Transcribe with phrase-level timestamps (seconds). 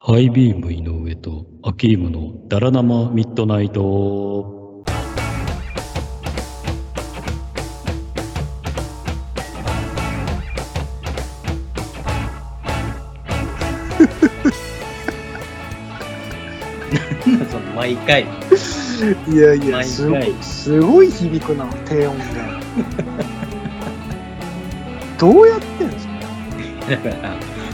[0.00, 4.84] ハイビーム井上とアキームのダラ生ミッドナイト。
[17.50, 18.22] その毎回。
[18.22, 18.26] い
[19.36, 22.24] やいや、毎すご回い、すごい響くな、低音が。
[25.18, 26.06] どうやってんす
[26.88, 27.16] だから、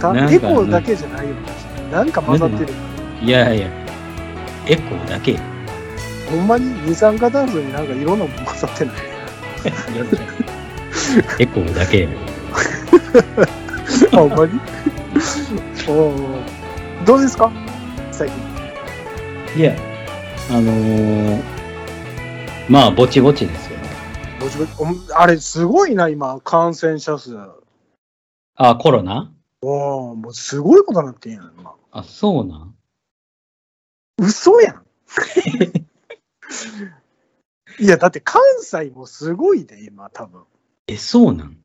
[0.00, 1.34] かなんかエコーだけじゃないよ。
[1.94, 2.72] なんか混ざってる。
[3.22, 3.68] いやいや、
[4.66, 5.30] エコーだけ。
[5.30, 5.40] いや
[6.28, 8.96] ほんまに二酸化炭素になんかいろんなもん混ざってない？
[11.38, 12.08] エコーだけ。
[14.12, 14.60] あ、ほんまに？
[15.86, 17.52] おーどうですか？
[18.10, 18.28] 最
[19.54, 19.60] 近。
[19.60, 19.76] いや、
[20.50, 21.40] あのー、
[22.68, 23.84] まあ、ぼちぼちですよね。
[24.40, 24.70] ぼちぼち？
[25.12, 27.36] おあれ、すごいな、今、感染者数。
[28.56, 29.30] あ、コロナ？
[29.62, 31.72] おーもうすごいことになってんやん、今。
[31.96, 32.74] あ、そうなん？
[34.18, 34.84] 嘘やん。
[37.78, 40.42] いや、だって関西もすごいで、今、多分。
[40.88, 41.56] え、そうなん？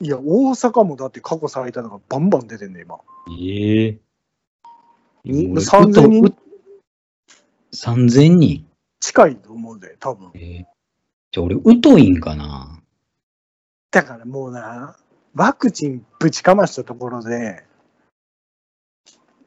[0.00, 2.98] いや、大阪もだって過去最多だからバンバン出てんね、今。
[3.40, 4.00] ええ
[5.24, 6.42] に俺3000人うとう
[7.72, 8.66] 3000人？
[8.98, 10.32] 近いと思うで、多分。
[10.34, 10.64] えー
[11.34, 12.82] じゃあ俺、疎いんかな？
[13.92, 14.96] だからもうな、
[15.34, 17.64] ワクチンぶちかましたところで、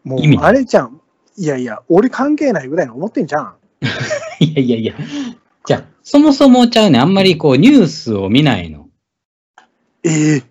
[0.06, 1.02] もうあれじゃん。
[1.36, 3.56] いやいや、俺関係ないぐらいの思ってんじゃん。
[4.40, 4.94] いやいやいや。
[5.66, 7.02] じゃあ、そもそもちゃうねん。
[7.02, 8.88] あんまりこう、ニュースを見ないの。
[10.04, 10.44] ええ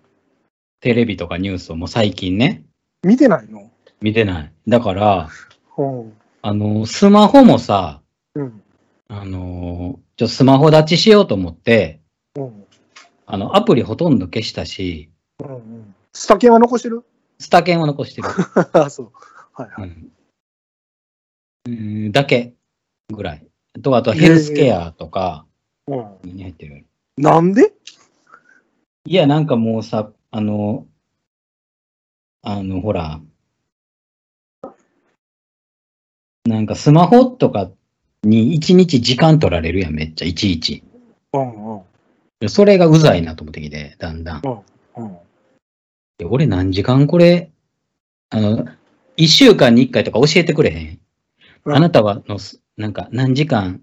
[0.81, 2.65] テレビとかニュースをもう最近ね、
[3.01, 3.71] 見てないの？
[4.01, 4.51] 見てない。
[4.67, 5.29] だから、
[5.77, 6.13] うん。
[6.41, 8.01] あの、スマホもさ、
[8.35, 8.61] うん。
[9.07, 12.01] あの、ちょ、スマホ立ちしようと思って、
[12.35, 12.65] うん。
[13.25, 15.09] あの、アプリほとんど消したし、
[15.39, 15.95] うんうん。
[16.11, 17.03] スタケンは残してる？
[17.39, 18.27] スタケンを残してる。
[18.73, 19.11] あ、そう。
[19.55, 19.89] はいはい。
[19.89, 20.11] うん。
[21.67, 21.69] う
[22.09, 22.53] んだけ
[23.11, 23.47] ぐらい。
[23.81, 25.45] と、あとヘルスケアとか
[25.87, 26.17] うん。
[26.23, 26.85] に入ってる。
[27.17, 27.73] なんで？
[29.05, 30.85] いや、なんかもうさ、あの、
[32.41, 33.21] あの、ほら、
[36.45, 37.71] なんかスマホとか
[38.23, 40.83] に一日時間取られるやん、めっちゃ、いちいち。
[41.33, 41.81] うんうん。
[42.39, 44.41] でそれがうざいなと思ってきて、だんだん。
[44.97, 45.17] うん。
[46.17, 47.51] で俺何時間これ、
[48.29, 48.65] あの、
[49.17, 50.99] 一週間に一回とか教えてくれへん？
[51.65, 53.81] うんあなたはのす、なんか何時間、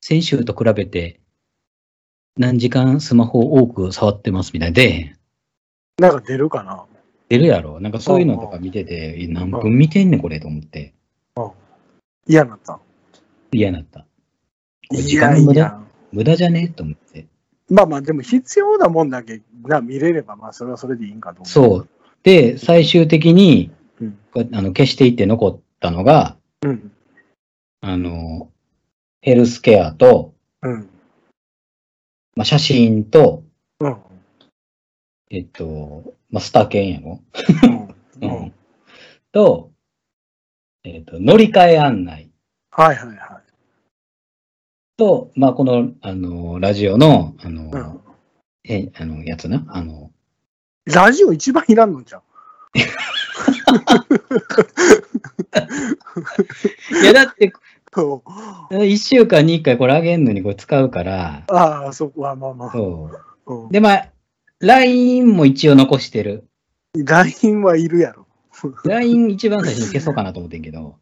[0.00, 1.20] 先週と比べて、
[2.36, 4.74] 何時間スマホを多く触ってますみたいな。
[4.74, 5.16] で、
[5.98, 6.84] なんか出るかな？
[7.28, 10.94] 出るやろなんかそういうのとか見てて、え何分見てんねんこれと思って。
[12.26, 12.78] 嫌になった？
[13.52, 14.06] 嫌になった。
[14.90, 15.80] 時間無駄？
[16.12, 16.68] 無駄じゃね？
[16.68, 17.26] と思って。
[17.68, 21.46] まあまあ、でも必要なもんだけな見れれば、まあそれはそれでいいんかと思う。
[21.46, 21.88] そう。
[22.22, 23.70] で、最終的に、
[24.52, 26.92] あの消していって残ったのが、うん。
[27.80, 28.50] あの、
[29.20, 30.90] ヘルスケアと、うん。
[32.34, 33.44] まあ、写真と、
[33.80, 33.96] うん。
[35.30, 37.20] えっと、まあ、スタケンやろ、
[38.22, 38.26] う。
[38.26, 38.54] うんん、
[39.32, 39.72] と、
[40.84, 42.30] えっと、乗り換え案内
[42.70, 43.38] はいはいは
[44.98, 48.02] と、まあ、この、あの、ラジオの、あの。
[48.64, 50.10] え、あの、やつな、あの、
[50.84, 52.22] ラジオ一番いらんのじゃん。
[57.02, 57.52] いや、だって、
[57.92, 58.22] そ
[58.70, 62.72] う一週間に一回これあげんのにこれ使うから、ああ、そこはまあまあ。
[62.72, 63.10] そ
[63.46, 63.54] う。
[63.54, 64.08] うんで、まあ、
[64.60, 66.46] LINE も一応残してる。
[66.94, 68.26] LINE はいるやろ。
[68.84, 70.96] LINE 一番最初に消そうかなと思ってんけど、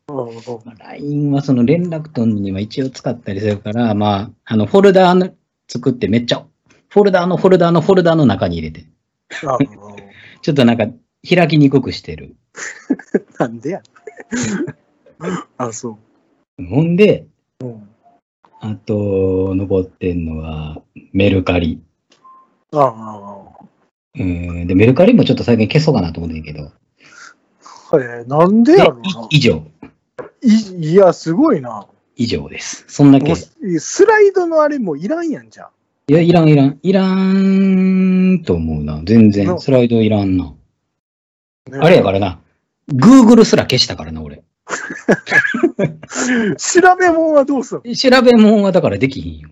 [0.78, 5.30] LINE はその連絡取るには一応使ったりするから、まあ、あの、フォルダーの
[5.68, 6.44] 作ってめっちゃ、
[6.88, 8.86] フォルダーのフォルダーのフォルダーの中に入れて、
[9.46, 9.56] あ
[10.42, 10.86] ちょっとなんか
[11.28, 12.36] 開きにくくしてる。
[13.38, 13.82] なんでや。
[15.58, 15.98] あ、そ
[16.58, 17.26] ほんで、
[17.60, 17.66] う。
[17.66, 17.88] うん。
[18.60, 21.82] あと、残ってんのはメルカリ。
[22.72, 23.66] ああ。
[24.18, 26.72] うん、で、メルカリもちょっと最近消そうかなと思ってんけど、
[27.94, 29.02] えー、なんででやろな。
[29.30, 29.62] い以上、
[30.42, 31.86] いいや、すごいな。
[32.16, 32.84] 以上です。
[32.88, 33.34] そんだけ。
[33.34, 35.68] スライドのあれもういらんやんじゃん。
[36.12, 39.02] や、いらん、いらん、いらんと思うな。
[39.04, 40.54] 全然、なスライドいらんな。
[41.70, 42.40] ねあれやからな。
[42.92, 44.44] Google すら消したからな、俺。
[46.56, 49.50] 調べ物はどうする調べ物はだからできひんよ。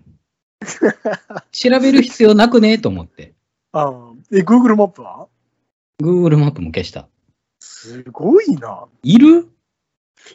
[1.51, 2.77] 調べる必要なくね？
[2.77, 3.33] と思って。
[3.71, 4.13] ああ。
[4.31, 5.27] え、Google マップは
[6.01, 7.07] ？Google マップも消した。
[7.59, 8.85] すごいな。
[9.03, 9.47] いる？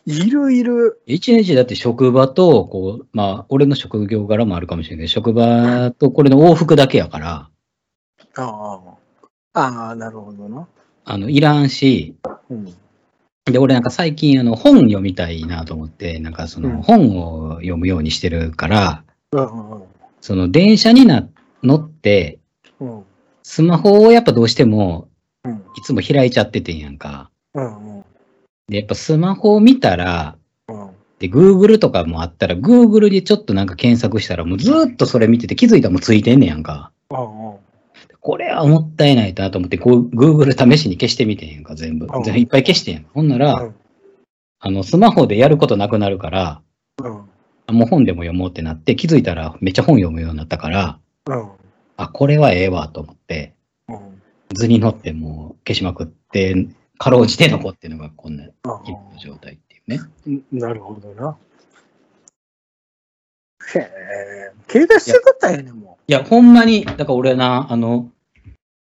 [0.06, 1.02] いるいる。
[1.06, 7.50] 一日だって職場と、こう、まあ、俺の職業柄もあるかもしれないけど、職場とこれの往復だけやから、
[8.36, 8.98] あ
[9.54, 9.60] あ。
[9.60, 10.68] ああ、なるほどな。
[11.04, 12.14] あの、いらんし、
[12.50, 12.72] うん。
[13.46, 19.04] で、俺なんか最近あの本読みたいなと思って、なんかそうんの本を読むようにしてるから、
[20.20, 21.28] その電車にな
[21.62, 22.38] 乗って、
[22.78, 23.04] うん。
[23.42, 25.08] スマホをやっぱどうしても
[25.44, 27.30] うんいつも開いちゃっててんやんか。
[28.68, 30.36] で、やっぱスマホを見たら、
[30.68, 30.90] うん。
[31.18, 36.92] で、Google とかもあったら、Google でちょっとなんか検索したら、もうずーっとそれ見てて気づいたらもうついてんねやんか。
[38.20, 42.22] これはもったいないなと思って、Google 試しに消してみてんやんか、全部うん。
[42.22, 43.04] 全部いっぱい消してんやん。
[43.12, 43.74] ほんなら、うん
[44.62, 46.60] あの、スマホでやることなくなるから、
[47.68, 51.48] もう本でも読もうってなって、気づいたらめっちゃ本読むようになったから、うん
[51.96, 53.54] あ、これはええわと思って、
[53.88, 53.98] うん
[54.52, 56.66] 図に乗ってもう消しまくって、
[56.98, 58.44] かろうじて残ってるのがこんな
[59.22, 60.00] 状態っていうね。
[60.26, 61.38] うんなるほどな。
[63.74, 68.10] へえ、携帯してくったらええねんもいや、ほんまに、だから俺な、あの、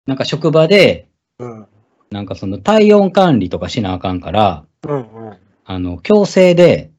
[0.06, 1.07] なんか職場で、
[1.39, 1.45] う。
[1.45, 1.68] うん。
[2.12, 5.38] なんかその体温管理とかしなあかんから、うんうん。
[5.66, 6.92] あの、強制で、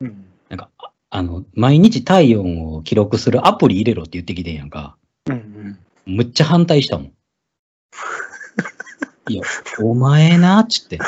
[0.00, 0.26] うん。
[0.48, 4.96] なんか、ああの、毎日体温を記録するアプリ入れろって言ってきてんやんか。
[5.30, 7.12] うんむっちゃ反対したもん。
[9.28, 9.42] いや、
[9.80, 10.98] お前な、つって。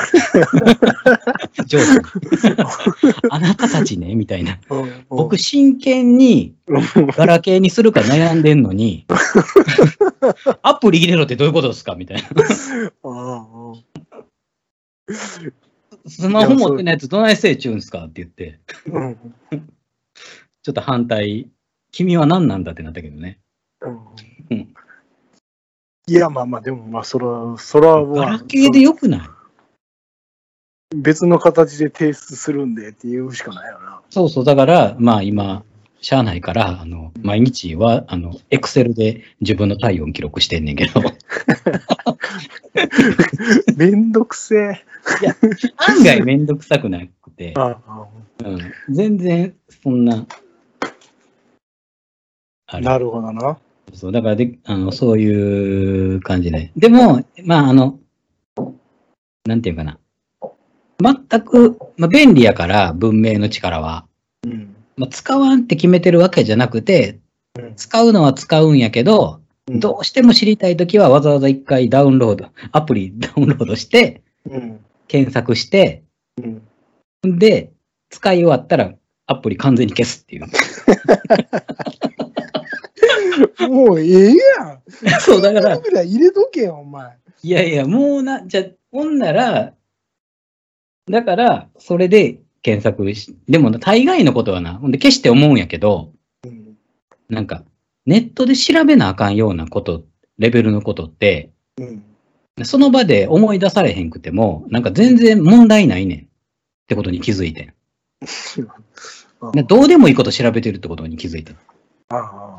[1.65, 2.01] 上司に
[3.29, 4.59] あなたたちね、みたいな。
[4.69, 5.05] うん。
[5.09, 6.55] 僕、真剣に
[7.17, 9.05] ガラケーにするか悩んでんのに、
[10.61, 11.95] アプリ入れろってどういうことですか？
[11.95, 12.23] みたいな。
[16.07, 18.05] スマホ持ってないやつどないせいちゅうんすか？
[18.05, 19.17] って言って、うん
[20.63, 21.49] ちょっと反対。
[21.91, 22.71] 君は何なんだ？
[22.71, 23.39] ってなったけどね。
[26.07, 29.21] いや、まあまあ、でもまあ、そら、そらは、ガラケーでよくない？
[30.95, 34.01] 別の形で提出するんでって言うしかないよな。
[34.09, 34.45] そうそう。
[34.45, 35.63] だから、まあ今、
[36.01, 41.01] しゃあないから、あの、毎日は、あの、エクセルで自分の体温記録してんねんけど、
[43.77, 44.85] めんどくせえ。
[45.77, 48.07] 案外めんどくさくなくて、ああ
[48.43, 48.59] うん、
[48.89, 50.25] 全然そんな、
[52.71, 53.57] なるほどな。
[53.93, 56.71] そう、だからで、あの、そういう感じで。
[56.75, 57.99] でも、まあ、あの、
[59.45, 59.97] なんていうかな。
[61.01, 64.05] 全く、まあ、便利やから、文明の力は。
[64.45, 64.75] うん。
[64.97, 67.19] まあ、使わんって決めてるわけじゃなくて、
[67.59, 74.79] うん使うのは使うんやけど、うんどうしても知りたいときはわざわざ一回ダウンロード、アプリ ダウンロードして、うん。
[75.07, 76.03] 検索して、
[77.23, 77.39] うん。
[77.39, 77.71] で、
[78.09, 78.93] 使い終わったら
[79.27, 80.45] アプリ完全に消すっていう。
[83.69, 84.81] もうええやん。
[85.21, 87.17] そう、だから、ぐらい入れとけよ、お前。
[87.43, 89.73] いやいや、もうな、じゃあ、ほんなら、
[91.09, 96.13] だから、それで検索し、でもな、大概のことはな、ほんで、決して思うんやけど、
[96.45, 96.77] うん。
[97.29, 97.63] なんか、
[98.05, 100.05] ネットで調べなあかんようなこと、
[100.37, 102.03] レベルのことって、うん。
[102.63, 106.19] その場で思い出されへんくても、なんか全然問題ないねん。
[106.19, 106.23] っ
[106.87, 107.73] てことに気づいてん。
[109.53, 111.55] でどうでもいいこと調べてるってことに気づいてん。
[112.09, 112.50] ああ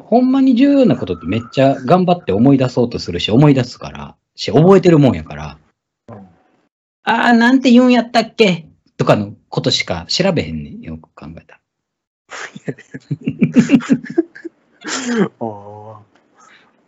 [0.00, 5.58] ほんまに重要なことってめっちゃ頑張って思い出そうとするし、思い出すから、し、覚えてるもんやから、
[6.08, 6.16] うん
[7.04, 8.68] ああ、なんて言うんやったっけ？
[8.96, 10.80] とかのことしか調べへんねん。
[10.80, 11.60] よく考えた
[15.40, 16.00] あ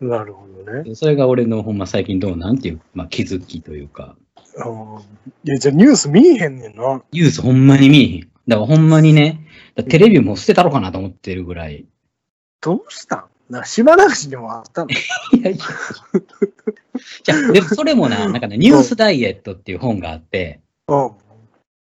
[0.01, 0.89] あなるほどね。
[0.89, 0.95] ら。
[0.95, 4.17] それが俺のほんま最近どうなんていう、まあ気づきというか、
[4.59, 5.01] ああ
[5.45, 7.03] いや、じゃあニュース見えへんねんな。
[7.13, 8.21] ニュースほんまに見えへん。
[8.47, 9.41] だからほんまにね、
[9.89, 11.87] テレビも捨てたろかなと思ってるぐらい。
[12.65, 13.53] どうしたん？
[13.53, 14.91] な島流しにもあったの？
[15.33, 15.65] いやいや。
[17.23, 21.11] じゃあ、でもそれもな、なんかね、ニュースダイエットっていう本があって、うん。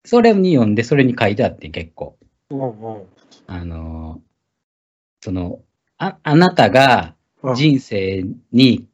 [0.05, 2.17] それに読んで、それに書いてあって結構。
[2.51, 3.03] うんうん
[3.47, 4.21] あのー
[5.25, 5.61] その、
[5.99, 8.89] あ、あなたがうん人生に、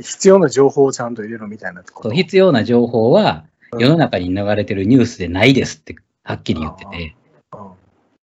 [0.00, 2.16] 必要な情報をちゃんと入れろみたいなとこそうろ。
[2.16, 7.16] 必要な情報はうん世の中に流れてるニュースでないですってはっきり言ってて、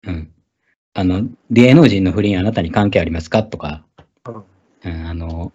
[0.06, 0.33] うんうん。
[0.94, 3.44] あの、芸能人の不倫あなたに関係ありますか？
[3.44, 3.84] とか、
[4.28, 4.36] うん。
[4.92, 5.52] うん、あの、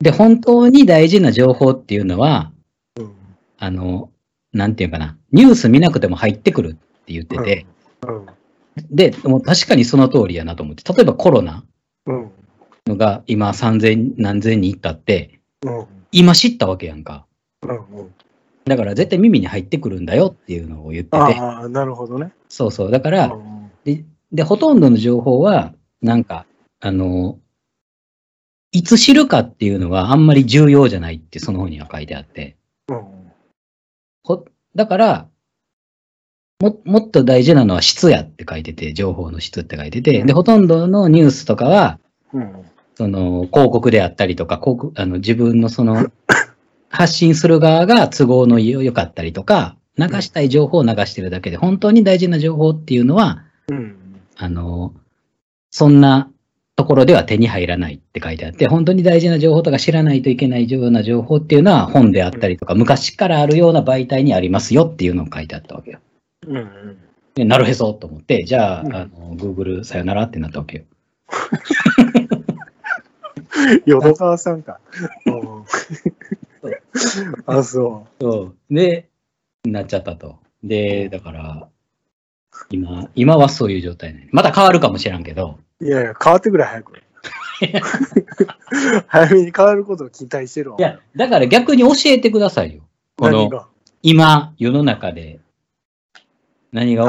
[0.00, 2.52] で、本当に大事な情報っていうのは、
[2.98, 3.12] うん。
[3.58, 4.10] あの、
[4.52, 7.66] なんていうかな、ニュース見なくても入ってくるって言ってて、
[8.06, 8.26] うん。
[8.90, 11.64] で、もう確かにその通りやなと思って、例えばコロナ
[12.06, 12.30] うん。
[12.86, 15.86] のが今3000何千人いったって、うん。
[16.10, 17.24] 今知ったわけやんか。
[17.62, 18.14] うんうん。
[18.64, 22.32] だから絶対耳に入ってくるんだよっていうのを言ってて、ああ、なるほどね。
[22.48, 22.90] そうそう。
[22.90, 23.70] だかうら、ん。
[23.84, 25.72] で、で、ほとんどの情報は、
[26.02, 26.44] なんか、
[26.80, 27.38] あの、
[28.72, 32.56] いつ知るかっていうのはあんまり重要じゃないってその本には書いてあって、
[32.88, 33.32] うん。
[34.24, 35.28] ほだから、
[36.60, 42.00] も、もっと大事なのは質やって書いてて、情報の質って書いてて、で、ほとんどのニュースとかは、
[42.32, 42.64] うん。
[42.96, 46.10] その、広告であったりとか、広告、あの、自分のその、
[46.88, 54.03] 発信する側が都合の良かったりとか、流したい情報を流してるだけで、本当に大事な情報っていうのは、うん。
[54.44, 54.94] あの、
[55.70, 56.30] そんな
[56.76, 66.00] ところでは手に入らないって書いてあって、本当に大事な情報とか知らないといけないような情報っていうのは本であったりとか、昔からあるような媒体にありますよっていうのを書いてあったわけよ。
[66.46, 66.98] うんうん。
[67.34, 70.84] でなるへそと思って、じゃあ、うんあの、Google さよならってなったわけよ。
[73.86, 74.78] 淀川さんか。
[75.26, 75.64] うん
[77.46, 78.74] あ、そそう。
[78.74, 79.08] で、
[79.64, 80.38] なっちゃったと。
[80.62, 81.68] で、だから、
[82.70, 84.28] 今、今はそういう状態ね。
[84.32, 85.84] また変わるかもしらんけど、う。
[85.84, 86.92] いやいや、変わってくれ、早く。
[89.06, 90.76] 早めに変わることを期待してるわ。
[90.78, 92.82] いや、だから逆に教えてくださいよ。
[93.16, 93.66] この、
[94.02, 95.40] 今、世の中で
[96.72, 97.04] 何が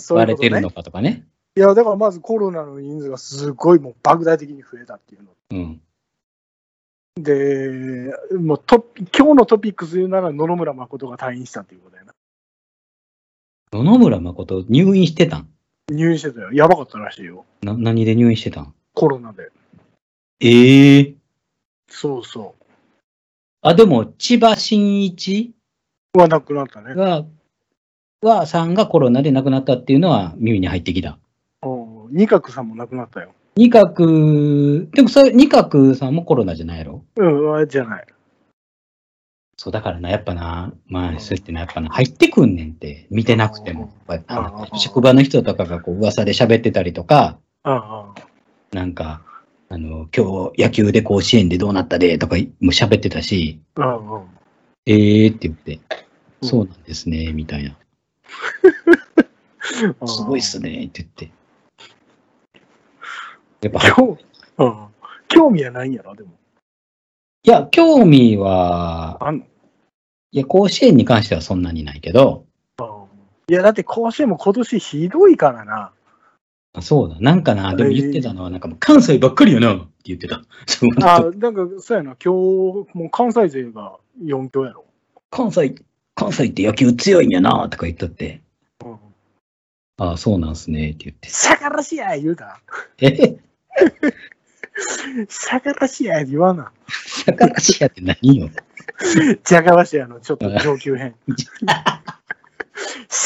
[0.00, 0.70] 起これてるの。
[0.70, 1.24] かとかね。
[1.54, 5.30] いや、だからまずコロナの人数がすごいもう莫大的に増えたっていうの。
[5.50, 5.80] うん。
[7.16, 11.92] で、もうト今日のトピックス言うなら野々村誠が退院したっていうこと。
[13.72, 15.48] 野々村誠入院してたん？
[15.90, 16.52] 入院してたよ。
[16.52, 17.46] やばかったらしいよ。
[17.62, 18.74] な何で入院してたん？
[18.92, 19.50] コロナで。
[20.40, 21.14] ええ
[21.88, 22.54] そうそ
[23.62, 25.54] あ、でも、千葉真一？
[26.14, 26.18] う。
[26.18, 26.94] はなくなったね。
[26.94, 27.24] が、
[28.20, 31.18] は、さんがコロナで亡くなったっていうのは耳に入ってきた。
[31.64, 33.32] うん二角さんも亡くなったよ。
[33.56, 37.04] 二角、でもそれ、二角さんもコロナじゃないやろ？
[37.16, 38.06] うん、あれじゃない。
[39.62, 43.92] そう、だからな、やっぱな、まあ、そうやってな、やっぱな、入ってくんねんって、見てなくても。
[44.76, 48.12] 職場の人とかがこう噂で喋ってたりとか、あ
[48.72, 49.22] なんか、
[49.68, 53.60] あの、今日野球で甲子園でどうなったでとかもう喋ってたし。
[54.84, 55.78] えーって言って、
[56.40, 56.48] うん。
[56.48, 57.76] そうなんですね、みたいな。
[60.08, 61.30] すごいっすね、って言って。
[63.60, 63.92] やっぱ、い
[65.28, 66.30] 興味はないんやろ、でも。
[67.44, 69.44] や、興味は、あんの
[70.32, 72.46] いや、甲子園に関してはそんなにないけど、
[73.48, 75.92] いや、だって甲子園も今年ひどいからな。
[76.74, 80.42] あそうだ、なんかな、でも言ってたのは、なんかもう関西ばっかりよな、って言ってた。
[81.06, 84.86] あ、なんか、そうやな、今日、もう関西勢が4強やろ。
[85.30, 85.74] 関西、
[86.14, 88.40] 関西って野球強いんやな、とか言っとって、
[88.82, 88.98] うん。
[89.98, 91.28] ああ、そうなんすね、って言って。
[91.28, 92.62] 逆らしや言うた。
[93.02, 93.36] え？
[95.50, 96.72] 逆らしや言わな。
[97.26, 98.48] 逆らしやって何よ。
[99.44, 101.14] 逆らしやの、ちょっと上級編。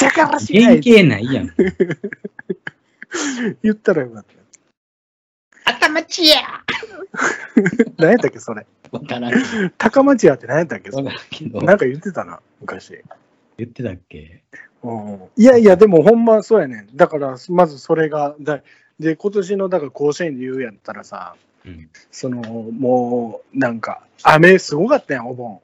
[0.00, 1.54] 逆らしや原型ないやん。
[3.62, 4.38] 言ったらよかったよ。
[5.64, 6.36] 頭ちや
[7.98, 8.66] 何やったっけ、それ。
[8.92, 9.72] わからん。
[9.78, 11.10] 高町屋って何やったっけ、それ。
[11.50, 13.02] なんか言ってたな、昔。
[13.56, 14.42] 言ってたっけ？
[14.82, 16.96] うんいやいや、でもほんまそうやねん。
[16.96, 18.62] だから、まずそれが、だ
[19.00, 21.34] で、今年の、だから甲子園で言うやったらさ、
[21.66, 21.90] うん。
[22.10, 25.60] その、もう、なんか、雨すごかったやん、お盆。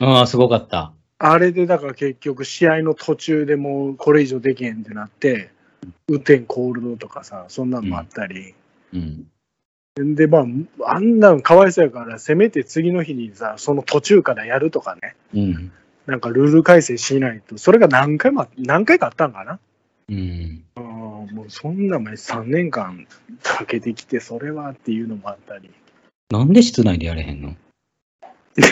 [0.00, 0.92] ああ、すごかった。
[1.18, 5.50] あれで、だから結局、試合の途中でもう、これ以上できへんってなって、
[6.08, 8.54] 雨天コールドとかさ、そんなんもあったり。
[8.92, 9.26] うん。
[9.96, 10.44] で、ま
[10.84, 15.72] あ、あんなんかわいそうやから、せめて次の日にさ、その途中からやるとかね、うん。
[16.06, 19.60] なんかルール改正しないと、それが何回も、何回かあったんかな。
[20.08, 20.64] うん。
[20.76, 20.93] うん、
[21.32, 23.06] もうそんな前3年間
[23.42, 25.70] かけてきて、それはっていうのもあったり。
[26.30, 27.50] なんで室内でやれへんの？
[27.50, 27.56] い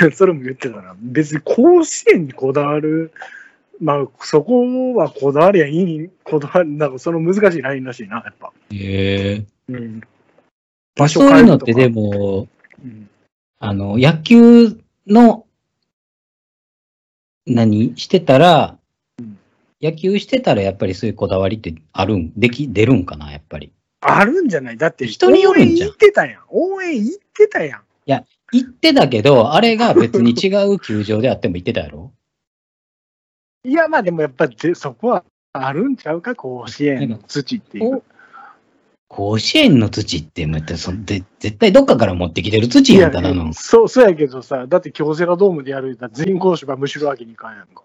[0.00, 0.94] や、それも言ってたな。
[0.98, 3.12] 別に甲子園にこだわる、
[3.80, 8.52] まあ、そこはこだわりゃいい、こだわり、なんかその難しいラインらしいな、やっぱ。
[8.70, 9.46] へえ。
[9.68, 10.00] うん。
[11.08, 12.48] そういうのってでも、
[12.84, 13.08] うん、
[13.58, 15.46] あの、野球の、
[17.46, 17.96] 何？
[17.96, 18.81] してたら、うん
[19.82, 23.72] 野球してたらやっぱりそういうこだわりってあるん、でき、出るんかな、やっぱり。
[24.00, 24.76] あるんじゃない？
[24.76, 26.42] だって、人によるんじゃん応援行ってたやん。
[26.48, 27.80] 応援行ってたやん。
[28.54, 32.12] 行ってたけど、あれが別に違う球場であっても行ってたやろ？
[33.64, 38.02] いや、まあでもやっぱでそこはあるんちゃうか、甲子園の土っていう。
[39.08, 43.52] 甲子園の土って、またそで絶対どっかから持ってきてる土やん、ただの。
[43.54, 47.84] そう、そうやけどさ、だって京セラドームでやるんだ全校芝むしろわけにいかんやんか。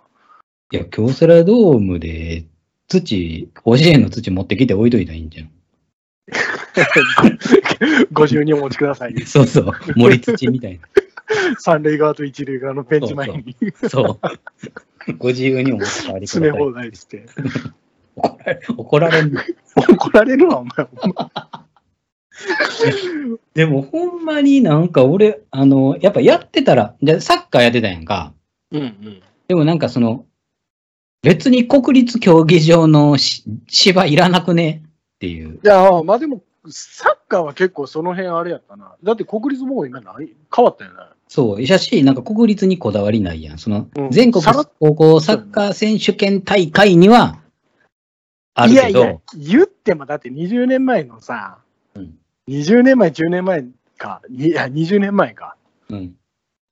[0.72, 2.46] いや、京セラドームで
[2.88, 5.50] 土、甲子園の土持ってきて置いといたらいいんじゃん。
[8.12, 9.20] ご自由にお持ちください。
[9.26, 10.88] そうそう、森土みたいな。
[11.60, 13.56] 三塁側と一塁側のベンチ前に
[13.90, 14.20] そ
[15.08, 15.14] う。
[15.18, 17.26] ご自由にお持ち帰りください詰め放題して。
[18.16, 19.42] 怒られ怒られんの
[19.90, 20.88] 怒られるわ、お前。
[23.54, 28.34] でもほんまになんか俺、あの、やっぱやってたら、でサッカーやってたやんか。
[28.72, 29.22] うんうん。
[29.48, 30.26] でもなんかその、
[31.22, 34.84] 別に国立競技場のし芝いらなくね？
[35.16, 35.60] っていう。
[35.64, 38.96] いや、まあでも、サッカーは結構その辺あれやったな。
[39.04, 40.34] だって国立もう今ない？
[40.56, 40.98] 変わったよね。
[41.28, 41.66] そう。
[41.66, 43.58] しゃし、なんか国立にこだわりないやん。
[43.58, 44.44] そのうん、全国
[44.80, 47.40] 高校サッカー選手権大会には、
[48.54, 51.58] あるけど、いやいや、言ってもだって20年前のさ、
[51.96, 53.66] うん20年前、10年前
[53.98, 55.58] か、いや、20年前か。
[55.90, 56.16] うん。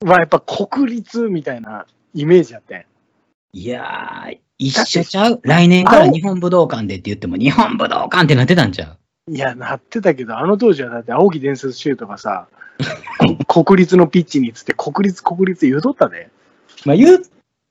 [0.01, 2.85] はやっぱ国立みたいなイメージやってん。
[3.57, 5.39] いやー、一緒ちゃう？
[5.43, 8.97] 来年から日本武道館でって言っても、日本武道館ってなってたんちゃ
[9.29, 9.33] う？
[9.33, 12.49] いや、なってたけど、あの当時はだって青木伝説シュートがさ、
[13.47, 16.29] こ国立のピッチにつって、国立、国立言うとったで。
[16.83, 17.23] まあ言う、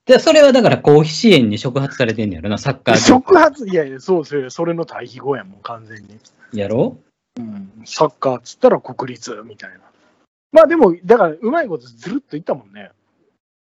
[0.07, 6.19] でそれはだから公費支援に触発されてんねやろな、サッカー業触発、いやいや、そうそう、それの対比語やもん、完全に。
[6.55, 6.97] やろ？
[7.39, 9.81] うん、サッカーっつったら国立みたいな。
[10.51, 12.91] まあでも、だから、うまいことずるっといったもんね。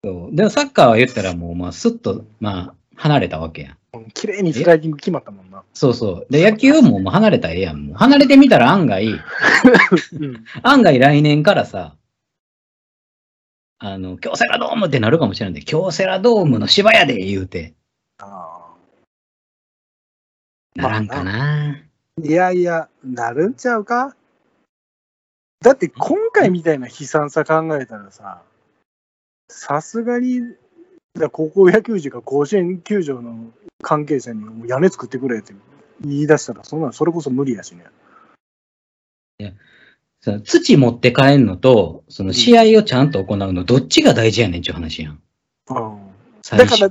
[0.04, 0.36] そう。
[0.36, 3.72] でもサッカーは言ったらもう、まあ、すっと、まあ、離れたわけやん。
[3.72, 3.78] うん
[4.14, 5.64] 綺麗にスライディング決まったもんな。
[5.74, 6.28] そうそう。
[6.30, 7.88] で、野球ももう離れたらええやん。
[7.88, 10.46] もう離れてみたら案外、うん。
[10.62, 11.96] 案外来年からさ、
[13.80, 17.74] あの、京セラドームってなるかもしれないんで、京セラドームの芝やで言うて、
[18.20, 18.76] あ
[20.76, 21.76] ならんかな。
[22.20, 24.16] ーいやいや、なるんちゃうか？
[25.62, 28.42] だって今回みたいな悲惨さ考えたらさ、
[29.50, 30.42] さすがに、
[31.14, 33.52] だ高校野球児が甲子園球場の
[33.82, 35.54] 関係者にもう屋根作ってくれって
[36.02, 37.86] 言い出したら、そんなのそれこそ無理やしね。
[40.22, 45.22] その土持って帰んのと、その試合をちゃんと行うの、どっちが大事やねんっていう話やん。
[45.70, 46.00] うん。
[46.42, 46.90] 最初は。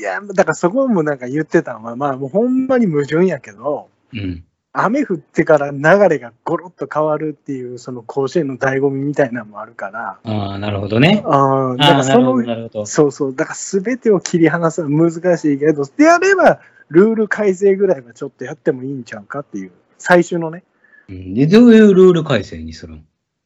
[0.00, 4.44] いや、だからそこもなんか言ってたのは、まあもうほんまに矛盾やけど、うん。
[4.72, 11.22] 雨降ってから流れがゴロッと変わるっていう、その甲子園の醍醐味みたいなのもあるから、ああ、なるほどね。
[11.24, 12.86] ああ、なからそるほど、の、なるほど。
[12.86, 16.60] そうそう、だから全てを切り離すのは難しいけど、であれば、
[16.90, 20.64] ルール改正ぐらいはちょっとやってもいいんちゃうかっていう、最終のね。
[21.08, 23.04] うんで、どういうルール改正にするん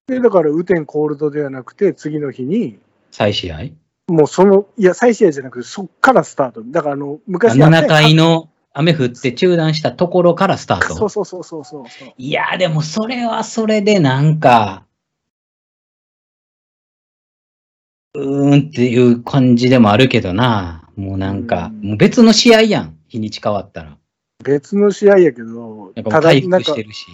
[0.09, 2.79] で、だから、雨天コールドではなくて、次の日に、
[3.13, 3.59] 再試合？
[4.09, 6.63] もうその、いや、再試合じゃなくて、そっからスタート。
[6.65, 10.95] だから、あの、あ昔あったやん7回の雨降って中断したところからスタート。
[10.95, 12.09] そうそうそうそうそうそう。
[12.17, 14.87] いや、でもそれはそれでなんか、
[18.15, 20.89] うーんっていう感じでもあるけどな。
[20.97, 22.99] もうなんか、うんもう別の試合やん。
[23.09, 23.99] 日にち変わったら。
[24.45, 27.07] 別の試合やけど、なんかもただ、う回なんか復して、るし。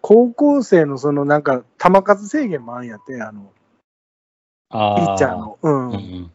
[0.00, 3.46] 高校生のその、なんか、球数制限もあんやって、あの、ピ
[4.70, 5.38] あッチャー。
[5.38, 5.58] の。
[5.62, 5.88] うん。
[5.88, 6.32] うんうん。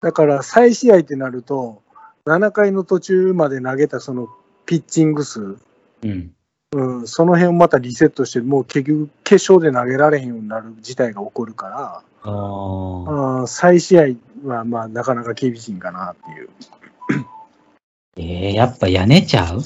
[0.00, 1.82] だから、再試合ってなると、
[2.28, 4.28] 7回の途中まで投げたその
[4.66, 5.56] ピッチング数、
[6.02, 6.32] うん。
[6.72, 13.46] うん、その辺をまたリセットして、もう結局、決勝で投げられへんようになる事態が起こるから、ああ。
[13.46, 14.02] 再試合
[14.44, 16.48] はまあなかなか厳しいんかなっていう。
[18.18, 19.62] えー、やっぱ屋根ちゃう？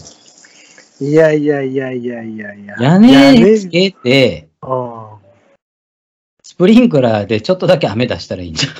[1.04, 2.76] いやいやいやいやいやいや。
[2.78, 5.16] 屋根つけて、あ
[6.44, 8.74] スプリンクラーでちょっとだけ雨出したらいいんじゃん。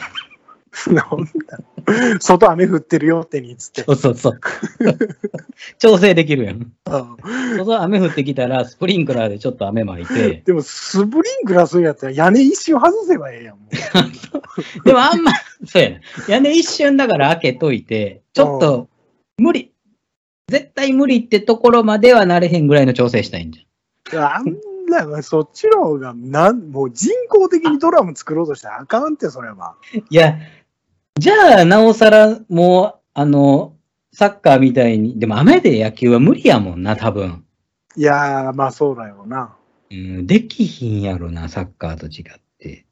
[2.21, 3.83] 外雨降ってるよってにっつって。
[3.85, 4.41] そうそうそう。
[5.79, 6.73] 調整できるやん。
[6.87, 7.17] あ
[7.57, 13.59] 外雨降ってきたら、スプリンクラーでちょっと雨巻いて、でも、スプリンクラーするんやったら屋根一周外せばええやん。
[14.85, 15.33] でもあんま、
[15.67, 15.97] そうやな。
[16.29, 18.89] 屋根一瞬だから開けといて、ちょっと
[19.39, 19.73] 無理。
[20.49, 23.67] 絶対無理ってところまではなれへんぐらいの調整したいんじ
[24.15, 24.57] あん
[24.87, 29.77] な、そっちの方が、なん、もう人工的にドラム作ろうとしたらあかんって、それは。
[30.11, 30.39] いや、
[31.19, 33.77] じゃあ、なおさら、もう、あの、
[34.13, 37.45] サッカーみたいに、でも雨で野球は無理やもんな、多分。
[37.97, 39.55] いやー、まあそうだよな。
[39.91, 42.87] うん、できひんやろな、サッカーと違って。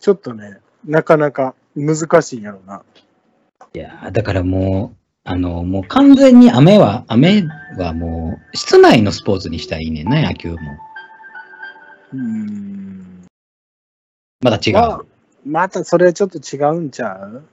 [0.00, 2.82] ちょっとね、なかなか難しいんやろな。
[3.74, 7.44] いや、だからもう、あの、もう完全に雨は、雨
[7.78, 10.58] はもう、室内のスポーツにしたらいいねんな、野球も。
[12.12, 13.26] うーん。
[14.40, 14.72] まだ違う。
[14.74, 15.04] まあ、
[15.46, 17.44] またそれはちょっと違うんちゃう？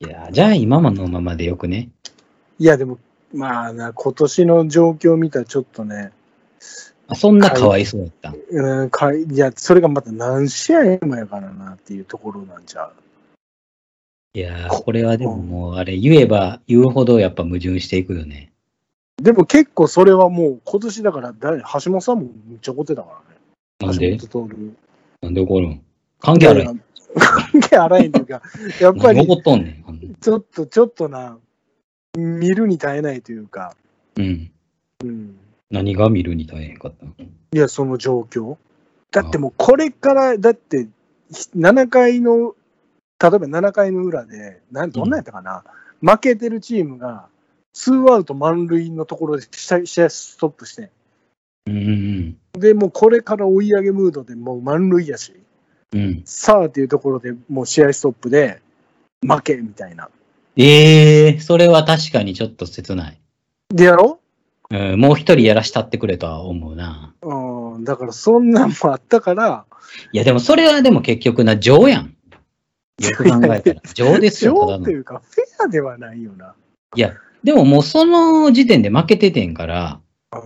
[0.00, 1.90] いや、じゃあ今のままでよくね。
[2.58, 2.98] いや、でも、
[3.32, 6.10] まあな、今年の状況見たらちょっとね、
[7.06, 8.34] あそんなかわいそうやった。
[8.50, 12.92] うん、かいいや、それがまた何試合もやからなっていうところなんちゃう？
[14.34, 18.50] いやー、これはでももう、あれ、言えば言うほどやっぱ矛盾していくよね。
[19.18, 23.22] でも結構それはもう今年だから誰、橋本さんもめっちゃ怒ってたか
[23.80, 23.92] らね。
[23.92, 24.18] なんで？
[24.18, 24.76] 橋本徹。
[25.20, 25.82] なんで怒るん？
[26.22, 26.72] 関係あるいや
[27.14, 28.40] 関係あらへんというか、
[28.80, 30.16] やっぱ何り。
[30.20, 31.36] ちょっと、ちょっとな、
[32.16, 33.74] 見るに耐えないというか、
[34.16, 34.50] うん。
[35.04, 35.36] うん。
[35.70, 37.12] 何が見るに大変かったの？
[37.18, 38.56] いや、その状況。
[39.10, 40.88] だってもうこれから、だって、
[41.56, 42.54] 7回の、
[43.20, 45.64] 例えば7回の裏で、なんどんなんやったかな、
[46.00, 47.26] 負けてるチームが、
[47.72, 50.90] ツーアウト満塁のところで試合試合ストップして、
[51.66, 52.60] うんうん。
[52.60, 55.34] で、もうこれから追い上げムードでもう満塁やし、
[55.92, 56.22] うん。
[56.24, 58.60] さあっていうところでもう試合ストップで
[59.26, 60.08] 負けみたいな。
[60.56, 63.20] ええそれは確かにちょっと切ない。
[63.68, 64.20] でやろ？
[64.70, 67.14] うん、もう一人やらしたってくれとは思うな。
[67.22, 69.66] うん、だからそんなんもあったから、
[70.12, 72.16] いや、でもそれはでも結局な、情やん。
[73.00, 73.80] よく考えたら。
[73.92, 74.90] 情ですよ、ただの上と。
[74.90, 76.54] いうか、フェアではないよな。
[76.94, 77.12] いや、
[77.44, 80.00] でももうその時点で負けててんから、
[80.32, 80.38] う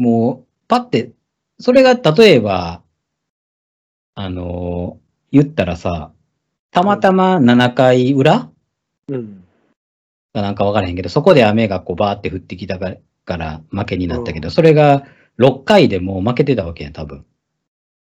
[0.00, 0.02] ん。
[0.02, 1.10] もう、パって、
[1.58, 2.80] それが例えば、
[4.18, 6.12] あのー言ったらさ、
[6.70, 8.50] たまたま7回裏
[9.08, 9.44] うん。
[10.32, 12.96] かなんかわからへんけど、そこで雨がこうバーって降ってきたか
[13.36, 15.04] ら負けになったけど、それが
[15.38, 17.26] 6回でもう負けてたわけやん、多分。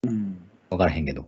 [0.03, 0.37] うん。
[0.69, 1.27] わからへんけど。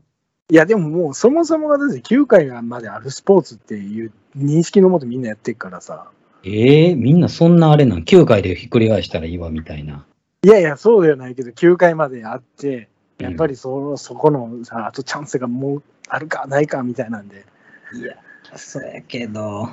[0.52, 6.12] いや、でももうそもそもがだって9回まであるスポーツっていう認識のもとみんなやってるからさ。
[6.44, 10.06] ええみんなそんなあれなん ?9 回でひっくり返したらいいわ、みたいな。
[10.44, 13.52] いやいや、そうではないけど、9回まであって、やっぱり。
[13.54, 17.46] りそ,、そこのさ、あとチャンスがもうあるかないかみたいなんで、
[17.94, 18.16] いや、
[18.56, 19.70] そうやけど、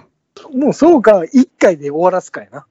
[0.55, 2.66] もうそうか、1回で終わらすかやな。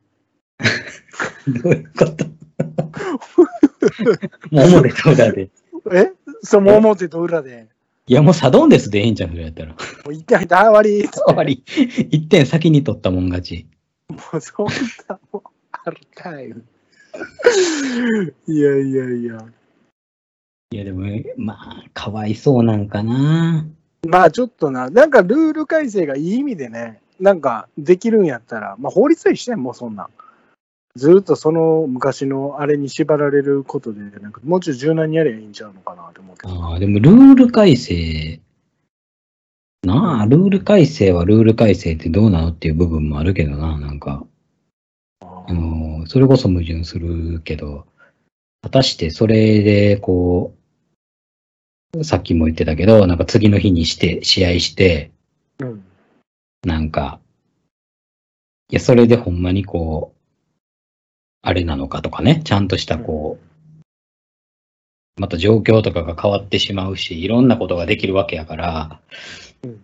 [1.47, 2.25] どういうこと？
[4.51, 5.49] もう表と裏で。
[5.91, 6.11] え？
[6.43, 7.67] そう、もう表と裏で、
[8.07, 9.69] いや、もうサドンデスでええんじゃん、それやったら。
[9.69, 9.75] も
[10.07, 11.07] う1回で、あ、終わり。
[11.07, 11.63] 終わり。
[11.65, 13.67] 1点先に取ったもん勝ち。
[14.09, 14.67] もうそん
[15.07, 16.49] なもんあるかい。
[18.47, 19.37] いやいやいや。
[20.71, 21.05] いや、でも、
[21.37, 23.65] まあ、かわいそうなんかな。
[24.07, 30.07] まあちょっとな、なんかルール改正がいい意味でね、なんかできるんやったら、まあ法律は一緒やん、もうそんなん。
[30.95, 36.53] ずっとその昔のあれに縛られることで、なんかもうちょい柔軟にやりゃいいんちゃうのかなって思うけど。
[36.63, 38.39] ああ、でもルール改正、
[39.83, 44.25] なあ、ルール改正はルール改正ってどうなのっていう部分もあるけどな、なんか。
[45.21, 47.87] あの、それこそ矛盾するけど、
[48.61, 50.60] 果たしてそれで、こう、
[52.03, 55.11] さっきも言ってたけど、なんか次の日にして、試合して、
[55.59, 55.83] うん。
[56.63, 57.19] なんか、
[58.69, 60.17] いや、それでほんまにこう、
[61.41, 63.37] あれなのかとかね、ちゃんとしたこ
[65.17, 69.01] う、また状況とかが変わってしまうし、いろんなことができるわけやから、
[69.63, 69.83] うん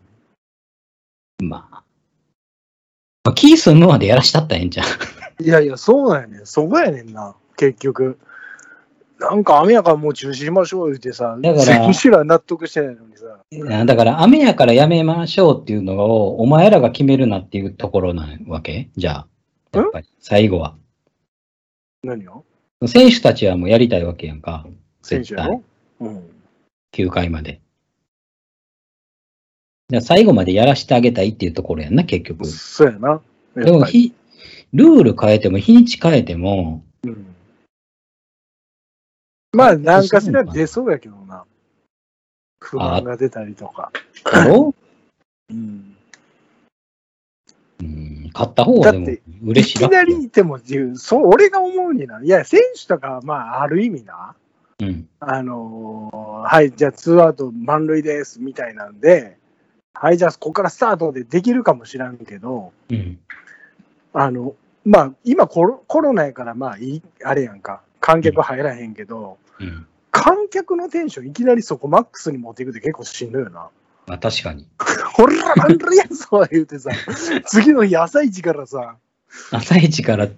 [1.46, 1.84] まあ、
[3.26, 4.84] まあ、キースムまでやらしたったらええんちゃ
[5.39, 5.43] う？
[5.43, 6.46] いやいや、そうなんやねん。
[6.48, 8.17] そこやねんな、結局。
[9.19, 13.86] なんか雨やからもう中止しましょう言ってさ、だから選手ら納得してないのにさ。
[13.86, 18.91] だから、雨やからやめましょうっていうのを、お前らが決めるなっていうところなわけ？
[18.95, 19.27] じゃあ、
[19.73, 20.75] やっぱり、最後は。
[22.03, 22.45] 何を？
[22.86, 24.67] 選手たちはもうやりたいわけやんか。
[25.01, 25.38] 絶対。
[25.38, 25.63] 選手やろ？
[26.01, 26.30] うん。
[26.93, 27.60] 9回まで。
[29.89, 32.45] じゃあ最後までやらしてあげたいっていうところやんな、結局。
[32.45, 33.10] そうやな。
[33.10, 33.15] や
[33.63, 34.13] っでも、ぱりひ、
[34.73, 37.34] ルール変えても、日にち変えても、うん
[39.54, 41.46] まあ、なんかしら出そうやけどな。
[42.60, 43.92] 不満が出たりとか。
[44.24, 44.74] だろ
[45.50, 45.98] うん
[47.80, 50.60] うん、勝った方はでもだって嬉しいいきなりいても、
[50.96, 52.22] そう、俺が思うにな。
[52.22, 54.36] いや、選手とか、まあ、ある意味な。
[54.80, 55.08] うん。
[55.20, 59.38] あのーはい、じゃあ、ツーアウト満塁です、みたいなんで、
[59.94, 63.20] はい、じゃあ、ここからスタートでできるかもしらんけど、うん。
[64.14, 64.56] あの、
[64.86, 67.82] まあ、今コロ、コロナやから、まあ、いい、あれやんか。
[68.08, 69.86] 観客入らへんけど、うん。
[70.12, 73.67] 観客のテンションいきなりそこマックスに持っていくって結構しんどいよな。
[74.08, 74.65] まあ確かに。
[75.13, 76.89] ほら、満塁やぞ言うてさ、
[77.48, 78.96] 次の日朝一からさ、
[79.52, 80.30] 朝一から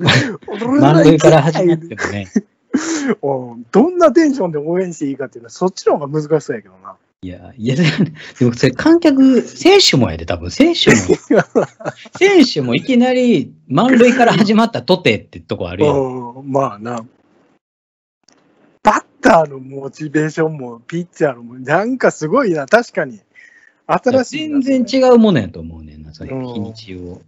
[0.00, 2.26] 満満塁から始まってもね。
[3.22, 6.96] うんどんなテンションで応援していいかっていうのは、そっちの方が難しそうやけどな。
[7.22, 7.76] いや、いや、
[8.38, 10.50] でもそれ観客、選手もやで、多分。
[10.50, 10.96] 選手も、
[12.18, 15.96] 選手もいきなり満塁から始まったとてってとこあるやん。
[15.96, 17.04] うん、まあな。
[18.82, 23.20] バッターのモチベーションも、ピッチャーのも、なんかすごいな、確かに。
[23.86, 24.60] 新しいな。
[24.60, 25.12] 全然う。
[25.12, 27.22] 違うものやと思うねんな、それうん日にちを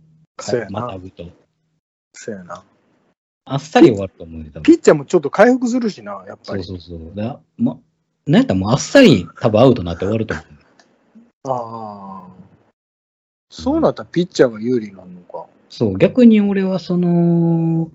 [0.71, 1.25] またぐと。
[2.13, 2.63] そうやな。
[3.47, 4.63] あっさり終わると思うね、多分。
[4.63, 6.65] ピッチャーもちょっと回復するしな、やっぱそうり。
[6.65, 7.13] そうそう。
[7.17, 7.79] だま、
[8.29, 10.47] なんやったらもうあっさり多分アウトになって終わると思う。
[11.51, 12.29] ああ。
[13.51, 15.47] そうなったらピッチャーが有利になるのか。
[15.71, 17.91] そう、逆に俺はその、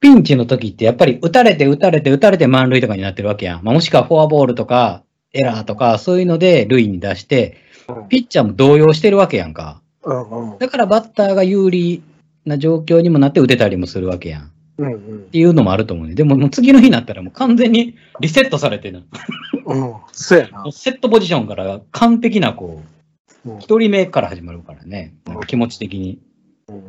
[0.00, 3.64] ピンチの時ってやっぱり打たれて打たれて打たれて満塁とかになってるわけやん。
[3.64, 7.68] まあ、もしくはフォアボールとかエラーとかそういうので塁に出して、うん
[8.10, 9.80] ピッチャーも動揺してるわけやんか。
[10.58, 12.02] だからバッターが有利
[12.44, 14.52] な状況にもなって打てたりもするわけやん。
[14.82, 15.30] っうんうん。
[15.30, 16.14] ていうのもあると思うね。
[16.14, 19.04] でももう次の日になったらもう完全にリセットされてる。
[19.66, 19.94] うん。
[20.12, 20.64] そうやな。
[20.72, 22.82] セットポジションから完璧なこ
[23.44, 25.14] う、うん一人目から始まるからね。
[25.24, 26.20] なんか気持ち的に。
[26.68, 26.82] うん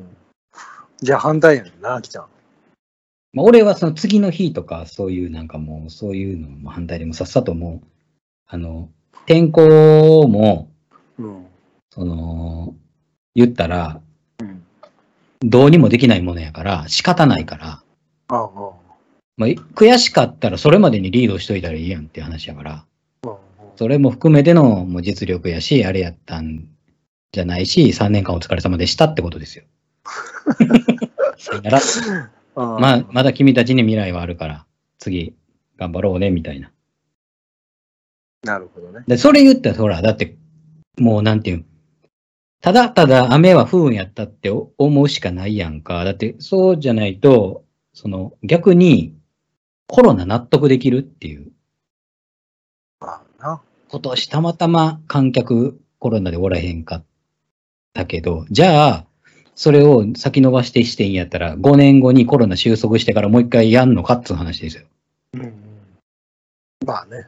[1.01, 2.25] じゃあ反対やねんな、あきちゃん。
[3.31, 7.87] まあ、俺はその次の日とか、そういうなんかもう、そういうのも反対でもさっさともう、
[8.47, 8.89] あの、
[9.25, 10.69] 天候も、
[11.17, 11.45] うん。
[11.91, 12.75] その、
[13.33, 14.08] 言ったら、うん。
[15.41, 17.83] どうにもできないものやから、仕方ないから、
[18.27, 18.49] ああ、
[19.37, 22.85] まあ、悔しかったらそれまでにリードしといたらいいやんっていう話やから、
[23.23, 23.35] うん。
[23.77, 26.67] それも含めてのもう実力やし、あれやったん
[27.31, 29.63] じゃないし、3年間お疲れ様でしたってことですよ。
[31.37, 31.79] さよなら
[32.55, 34.65] ああまあ、まだ君たちに未来はあるから、
[34.97, 35.33] 次、
[35.77, 36.71] 頑張ろうね、みたいな。
[38.43, 39.05] なるほどね。
[39.07, 40.35] で、それ言ったら、ほら、だって、
[40.97, 41.65] もうなんていうん、
[42.61, 46.03] ただただ雨は不運やったって思うしかないやんか。
[46.03, 49.15] だって、そうじゃないと、その、逆に、
[49.87, 51.51] コロナ納得できるっていう。
[52.99, 53.61] まあな。
[53.89, 57.03] 今年たまたま観客コロナでおらへんかっ
[57.93, 59.05] たけど、じゃあ、
[59.55, 64.83] それを先延ばしてしていいんやったら、5年後にコロナ収束してからもう一回やんのかっつう話ですよ。
[65.33, 65.53] うんうん。
[66.85, 67.27] まあね。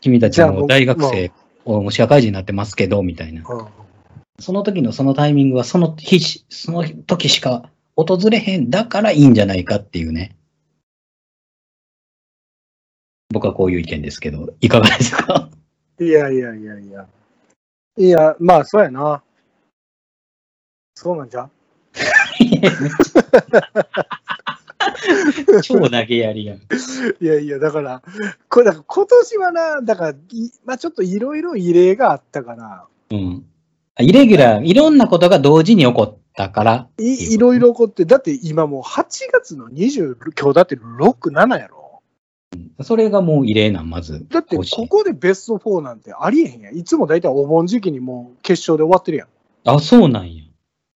[0.00, 1.32] 君たちも大学生、
[1.64, 3.42] もう社会人になってますけど、みたいな。
[3.46, 3.81] うん。
[4.40, 8.70] その時のそのタイミングはその日し、その時しか訪れへん。
[8.70, 10.36] だからいいんじゃないかっていうね。
[13.32, 15.48] 僕はこういう意見ですけど、いかがですか？
[16.00, 17.06] いやいやいやいや。
[17.96, 19.22] いや、まあ、そうやな。
[20.94, 21.48] そうなんじゃ？
[25.62, 26.58] 超投げやりやん。
[26.58, 26.60] い
[27.26, 28.02] やいや、だから、
[28.48, 33.46] これ、だから今年はな、だから、いまあちょっといろいろ異例があったから、うん。
[34.00, 36.88] イレギュラー、いろんなことが同時に起こったから。
[36.98, 42.02] いいろいろ起こって、だって今もう8月の20、今日だって6、7やろ。
[42.82, 44.26] それがもう異例なん、まず。
[44.28, 46.76] だってここでベスト4なんてありえへんやん。
[46.76, 49.28] いつも大体お盆時期にもう決勝で終わってるやん。
[49.64, 50.42] あ、そうなんや。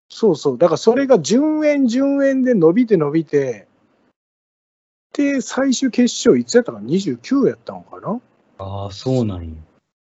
[0.08, 0.58] そうそう。
[0.58, 3.66] だからそれが順延順延で伸びて伸びて、
[5.12, 8.20] で、最終決勝いつやったかな ?29 やったのかな？
[8.58, 9.54] ああ、そうなんや。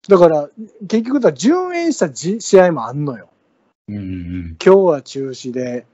[0.08, 0.50] だから、
[0.88, 3.30] 結局だ、順延したじ試合もあんのよ。
[3.88, 4.58] うんうんうん。
[4.64, 5.86] 今日は中止で。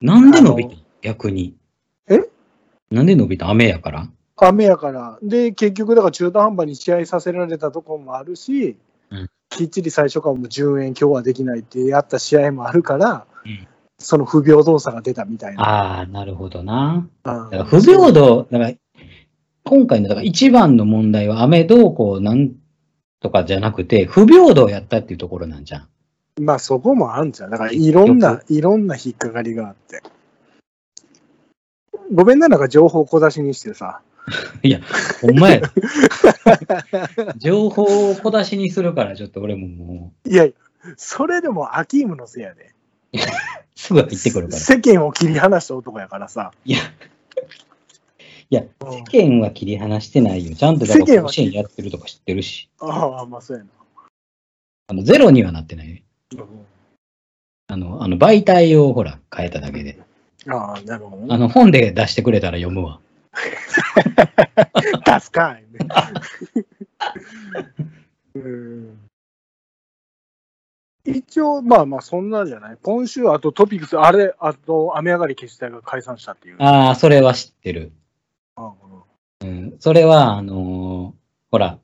[0.00, 1.56] なんで伸びた逆に。
[2.08, 2.20] え？
[2.90, 3.48] なんで伸びた？
[3.50, 4.08] 雨やから？
[4.36, 5.18] 雨やから。
[5.22, 8.76] で、結局だから中途半端に試合させられたところもあるし、
[9.10, 13.66] うんきっちり最初からも延今日はできないってやった試合もあるから、うん
[13.96, 15.62] その不平等さが出たみたいな。
[15.62, 17.08] ああ、なるほどな。
[17.66, 18.72] 不平等、だから、
[19.62, 22.50] 今回のだから一番の問題は雨どうこうなん
[23.24, 25.88] とかじゃなくて、不平等やったっていうところなんじゃん。
[26.42, 27.50] まあそこもあんじゃん。
[27.50, 30.02] だからいろんな、いろんな引っかかりがあって。
[32.12, 34.02] ごめんな、なんか情報小出しにしてさ。
[34.62, 34.80] いや、
[35.22, 35.62] ほんまや。
[37.38, 40.46] 情報を小出しにするから、ちょっと俺ももいや、
[40.98, 42.74] それでもアキームのせいやで。
[43.14, 43.18] う、
[43.74, 44.60] すぐ入ってくるから。
[44.60, 46.52] 世間を切り離した男やからさ。
[46.66, 46.78] いや、
[48.50, 48.68] いや、うん
[49.10, 50.54] 世間は切り離してないよ。
[50.54, 52.68] ちゃんとだか甲子園やってるとか知ってるし。
[52.80, 53.64] ああ、まあそうや
[54.86, 56.02] あの、ゼロにはなってない。
[56.34, 56.44] な。
[57.68, 59.98] あの、あの、媒体をほら、変えただけで。
[60.48, 61.28] ああ、なるほどね。
[61.30, 63.00] あの、本で出してくれたら読むわ。
[65.20, 65.78] 助かいね。
[68.34, 68.98] うん
[71.06, 72.78] 一応、まあまあ、そんなんじゃない。
[72.82, 76.56] 今週、あとトピックス、あれ、あと、雨上がり決死隊が解散したっていう。
[76.60, 77.92] ああ、それは知ってる。
[78.56, 78.72] あ
[79.42, 79.76] うん。
[79.80, 81.78] それは、あのーほら、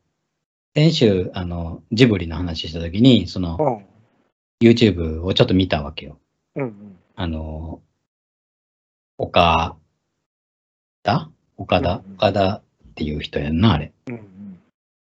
[0.75, 4.67] 先週、あの、ジブリの話したときに、その、うん。
[4.69, 6.19] YouTube をちょっと見たわけよ。
[6.57, 6.63] うん。
[6.63, 6.99] うん。
[7.17, 7.91] あのー
[9.23, 9.77] 岡
[11.03, 11.31] 田？
[11.59, 12.03] 岡田？
[12.07, 12.63] うん岡田っ
[12.95, 13.93] ていう人やんな、あれ。
[14.07, 14.59] うん。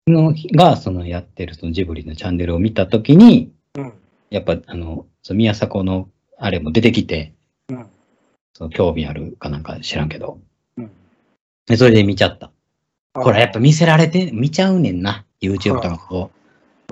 [0.08, 3.92] のが、そのやってるそのジブリのチャンネルを見たときに、うん。
[4.30, 7.34] やっぱ、あの、その宮迫のあれも出てきて、
[7.68, 7.86] うん。
[8.52, 10.40] その興味あるかなんか知らんけど。
[11.68, 11.74] うん。
[11.74, 12.50] でそれで見ちゃった。
[13.14, 15.24] あほら、やっぱ見せられて、見ちゃうねんな。
[15.40, 16.36] YouTube とかこう、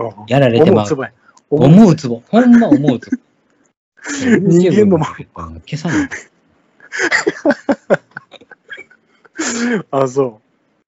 [0.02, 0.84] うんやられてまう。
[0.84, 1.12] 思うつぼや。
[1.50, 2.22] 思うつぼ。
[2.28, 3.16] ほんま思うつぼ。
[4.48, 6.08] 人間のも消さない。
[9.90, 10.40] あ、そ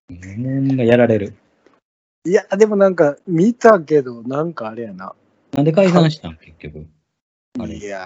[0.09, 1.35] ほんまやられる。
[2.25, 2.31] う。
[2.31, 5.15] いや、でもなんか、見たけど、なんかあれやな。
[5.53, 6.37] なんで解散したん？
[6.37, 6.87] 結局。
[7.59, 7.99] あれいや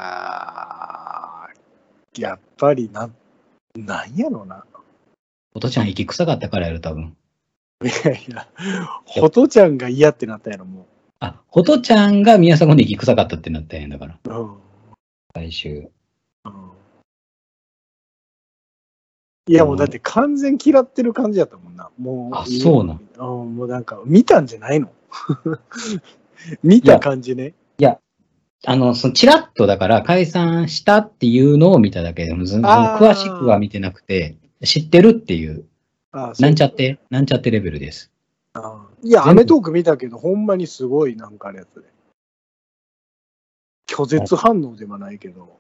[2.14, 3.10] ー、やっぱりな、
[3.76, 4.64] なんやろな。
[5.54, 7.16] おとちゃん息臭かったからやる、多分。
[7.82, 8.48] いやいや、
[9.04, 10.86] ホトちゃんが嫌ってなったやろ、も
[11.20, 14.18] あ、ほとちゃんが宮迫で息臭かったってなったんやんだから。
[14.24, 14.40] う。
[14.40, 14.56] うん。
[15.34, 15.90] 最終。
[16.44, 16.70] うん
[19.46, 21.90] いや、もうだって完全嫌ってる感じやったもんな。
[21.98, 22.34] もう。
[22.34, 24.88] あそうなんうん、もうなんか、見たんじゃないの？
[26.64, 27.52] 見た感じね。
[28.66, 35.64] あの、そのチラッとだから解散したっていうのを見ただけでも、詳しくは見てなくて、知ってるっていう、
[36.12, 38.10] あなんちゃって、なんちゃってレベルです。
[38.54, 41.88] あいや、アメトーク見たけど、ほんまにすごいなんかあるやつで。
[43.86, 45.58] 拒絶反応ではないけど。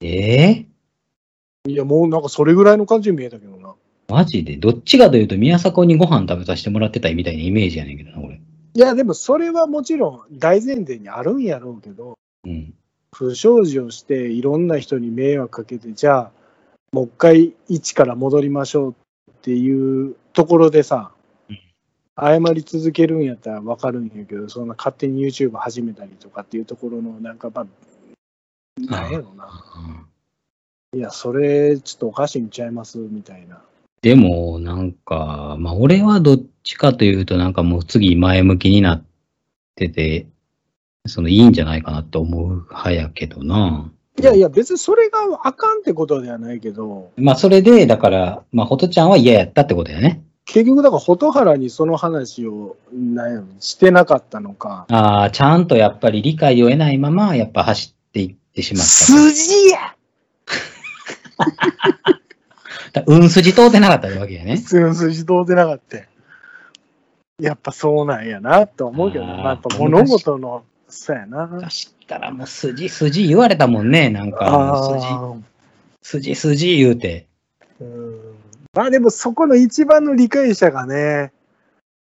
[0.00, 0.08] え
[0.50, 0.66] え
[1.68, 3.74] いや、もうなんかそれぐらいの感じに見えたけどな。
[4.08, 4.56] マジで？
[4.56, 8.40] どっちかというと、宮迫にご飯食べさせてもらってたみたいなイメージやねんけどな、俺。
[8.74, 12.74] いや、でもそれはもちろん大前提にあるんやろうけど、うん。
[13.14, 16.32] 不祥事をしていろんな人に迷惑かけて、じゃあ、
[16.92, 18.94] もう一回一から戻りましょう
[19.30, 21.12] っていうところでさ
[21.48, 21.58] うん、
[22.16, 27.66] 謝り続けるんやったらわかるんやけど、そんな勝手に YouTube 始めたりとかっていうところの、なんかまあ、
[28.90, 30.06] なんやろな。
[30.94, 32.98] いや、それちょっとおかしいんちゃいます？
[32.98, 33.62] みたいな。
[34.02, 39.04] でも、なんか、まあ、俺はどっちかというと、なんかもう次前向きになっ
[39.76, 40.26] てて、
[41.06, 43.90] そのいいんじゃないかなって思う派やけどな。
[44.20, 50.22] いやいや、別にそれがあかんってことではないけど、まあ、それで、だから、まあ、ほとちゃんは嫌やったってことやね。
[50.44, 54.86] 結局だから蛍原にその話をなんやろしてなかったのか。
[54.90, 58.86] ああ、ちゃんとやっぱり理解を得ないまま、やっぱ走っていってしまった。
[58.86, 59.96] 筋や
[62.92, 64.56] だうん筋通ってなかったわけやね。
[64.56, 65.98] 普通筋通ってなかった。
[67.40, 71.48] やっぱそうなんやなと思うけどな、あーまあ、やっぱ物事の、そうやな。
[71.62, 74.10] 走ったらもう筋、筋言われたもんね。
[74.10, 75.34] なんか、筋、あ
[76.02, 77.26] 筋、筋言うて。
[77.80, 78.32] ーうん
[78.74, 81.32] まあでもそこの一番の理解者がね、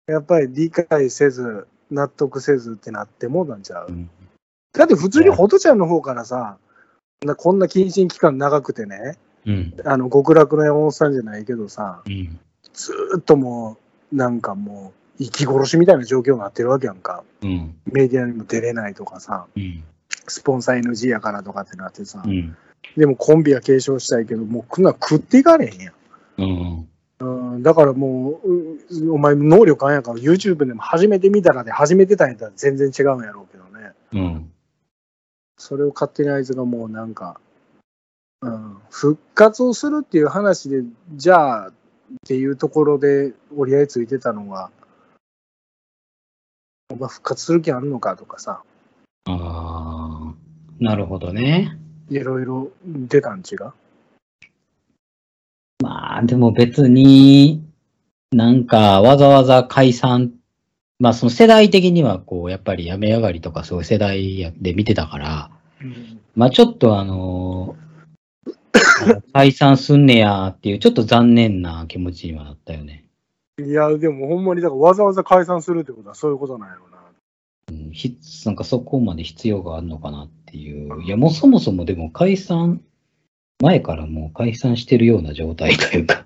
[0.05, 3.87] やっぱり理解せず、納得せずってなってもなんちゃう。
[3.89, 4.09] うん
[4.73, 6.57] だって普通にホトちゃんの方からさ、
[7.25, 9.73] なこんな謹慎期間長くてね、うん。
[9.85, 12.39] あの極楽の山本さんじゃないけどさ、うん。
[12.73, 13.77] ずーっとも
[14.11, 17.23] う、なんかもう、生き殺しみたいな状況になってるわけやんか。
[17.41, 17.75] うん。
[17.85, 19.83] メディアにも出れないとかさ、うん。
[20.27, 22.55] スポンサー NG やからとかってなってさ、うん。
[22.95, 25.93] でもコンビは継承したいけど、もうこんなん食っていかれへんやん。
[26.37, 26.89] うん。
[27.19, 27.25] う
[27.57, 28.53] ん、だからもう、
[29.07, 33.93] うお前能力あんやから YouTube でも初めて見たらで初めてたんやったら全然違うんやろうけどね。
[34.13, 34.51] うん。
[35.57, 37.39] それを勝手にあいつがもうなんか、
[38.41, 40.83] うん、復活をするっていう話で、
[41.15, 41.71] じゃあっ
[42.27, 44.69] ていうところで折り合いついてたのが、
[46.89, 48.61] お前復活する気あるのかとかさ、
[49.25, 50.33] ああ、
[50.79, 51.77] なるほどね。
[52.09, 53.73] いろいろ出たん違う？
[55.83, 57.61] まあ、でも別に、
[58.31, 60.31] なんかわざわざ解散、
[60.99, 67.75] まあその世代的にはこう、やっぱり雨上がりとかそういう世代で見てたから、うんまあちょっとあの
[69.03, 73.06] あの解散すんねやっていう、ちょっと残念な気持ちにはなったよね。
[73.59, 76.97] いや、でもほんまにだからわざわざ解散するってことはそういうことなんやろうな。
[77.71, 81.01] うんひなんかそこまで必要があるのかなっていう。
[81.03, 82.81] いや、もうそもそもでも解散、
[83.59, 86.25] 前からもう解散してるような状態というか。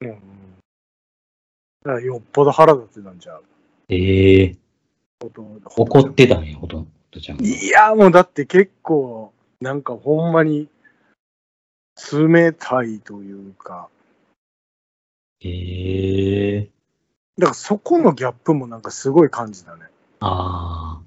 [0.00, 0.08] うん。
[0.08, 0.14] だ
[1.82, 3.44] からよっぽど腹立ってたんちゃう？
[3.88, 4.56] ええ
[5.20, 5.42] こと
[5.76, 7.44] 怒ってたんや、ほとんどちゃんが。
[7.44, 10.68] いや、もうだって結構、なんかほんまに
[12.12, 13.88] 冷たいというか、
[15.40, 16.70] ええ
[17.38, 19.82] だからそこのギャップもなんかすごい感じたね。
[20.20, 21.00] あ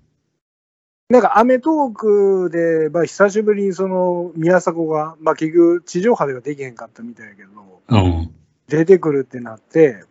[1.10, 7.50] なんかアメトークで、まあ、久しぶりにその宮迫が、まあ、結局地上波ではできへんかったみたいやけど、
[7.88, 8.32] あ、うん。
[8.70, 10.06] 出てくるってなって、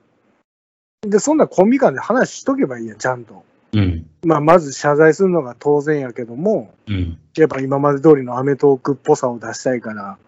[1.00, 3.42] で、そんなコンビ間で話しとけばいいやん、ちゃんと。
[3.72, 4.06] うん。
[4.24, 7.18] まあ、まず謝罪するのが当然やけども、うん。
[7.34, 10.18] やっぱ今まで通りのアメトークっぽさを出したいから、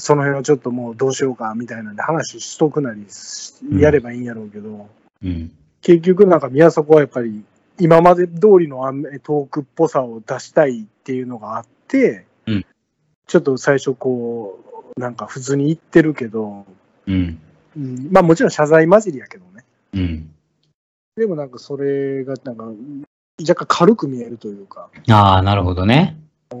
[0.00, 3.06] その辺をちょっともうどうしようかみたいなんで話しとくなり
[3.78, 4.88] やればいいんやろうけど、
[5.22, 5.52] うん。
[5.82, 7.44] 結局なんか宮迫はやっぱり
[7.78, 12.66] 今まで通りのアメトークっぽさを出したいっていうのがあって、うん
[13.26, 14.58] ちょっと最初こ
[14.96, 16.66] う、なんか普通に言ってるけど、
[17.06, 17.38] うん。
[17.76, 19.64] うん、まあもちろん謝罪混じりやけどね。
[19.92, 20.34] うん。
[21.14, 22.64] でもなんかそれがなんか
[23.48, 26.16] 若干軽く見えるというか、ああ、なるほどね。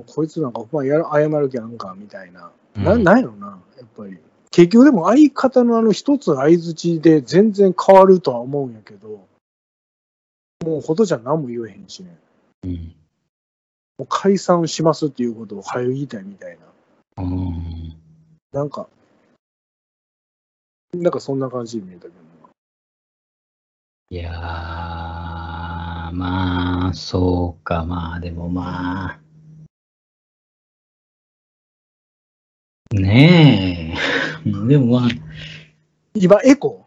[0.06, 2.52] こいつなんかほんま謝る気あんかみたいな。
[2.76, 4.18] うんななんやろな、やっぱり。
[4.50, 9.26] 結局でも相方のあの一つ相づちで全然変わるとは思うんやけど、
[10.64, 12.18] もうほとちゃん何も言えへんしね。
[12.64, 12.94] うん。
[13.98, 16.58] もう解散しますっていうことを早く言いたいみたい
[17.16, 17.22] な。
[17.22, 17.96] うん。
[18.52, 18.88] なんか、
[20.92, 22.14] なんかそんな感じに見えたけど
[24.12, 24.34] いやー、
[26.12, 29.20] まあ、そうか、まあ、でもまあ。
[32.92, 33.94] ね
[34.44, 34.50] え。
[34.66, 35.10] でもまあ。
[36.14, 36.84] 今、エコ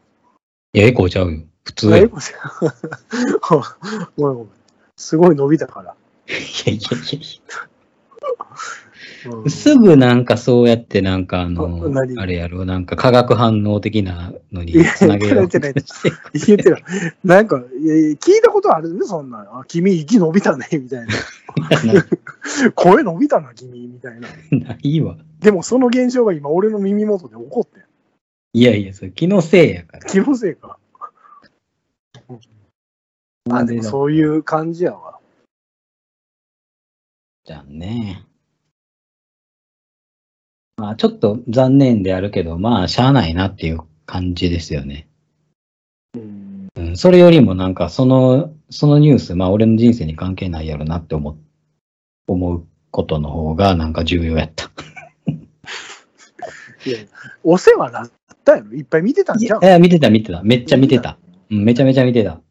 [0.73, 1.43] や、エコーちゃうよ。
[1.63, 2.21] 普通エコー
[4.17, 4.49] ごめんごめん。
[4.97, 5.95] すごい伸びたから。
[6.27, 7.67] やいやいやいや。
[9.25, 16.77] うんすぐなんかそうやってなんかあのあ、れやろ、なんか化学反応的なのにつなげよう言ってない言ってる。
[17.23, 19.41] なんか、聞いたことあるね、そんなん。
[19.41, 21.13] あ、君、息伸びたね、みたいな。
[22.75, 24.27] 声伸びたな、君、みたいな。
[24.51, 25.17] ないわ。
[25.39, 27.83] でも、その現象が今、俺の耳元で起こってん。
[28.53, 30.05] いやいや、それ気のせいやから。
[30.05, 30.77] 気のせいか。
[33.49, 35.19] あ、でもそういう感じやわ。
[37.45, 38.25] じゃんね。
[40.83, 45.07] まあ、ちょっと残念であるけど、まあ、しゃあないなっていう感じですよね。
[46.13, 46.67] うん。
[46.75, 51.37] うん、それよりもなんか、その、そのニュース、まあ、俺の人生に関係ないやろなって思う、
[52.27, 54.65] 思うことの方が、なんか重要やった。
[56.85, 56.97] いや
[57.45, 58.11] お世話なっ
[58.43, 59.63] たやろいっぱい見てたんじゃん。
[59.63, 60.43] いや、見てた、見てた。
[60.43, 61.17] めっちゃ見てた。
[61.49, 62.41] うん、めちゃめちゃ見てた。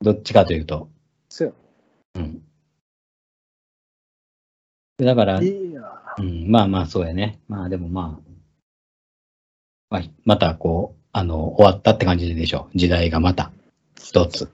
[0.00, 0.88] どっちかというと。
[1.28, 1.54] そう
[2.14, 2.40] うん。
[4.98, 5.40] だから。
[6.18, 7.38] うん、まあまあ、そうやね。
[7.48, 8.28] まあでもまあ、
[9.90, 12.68] まあ、またこう、あの、終わったって感じでしょ。
[12.74, 13.50] 時代がまた、
[13.98, 14.50] 一つ。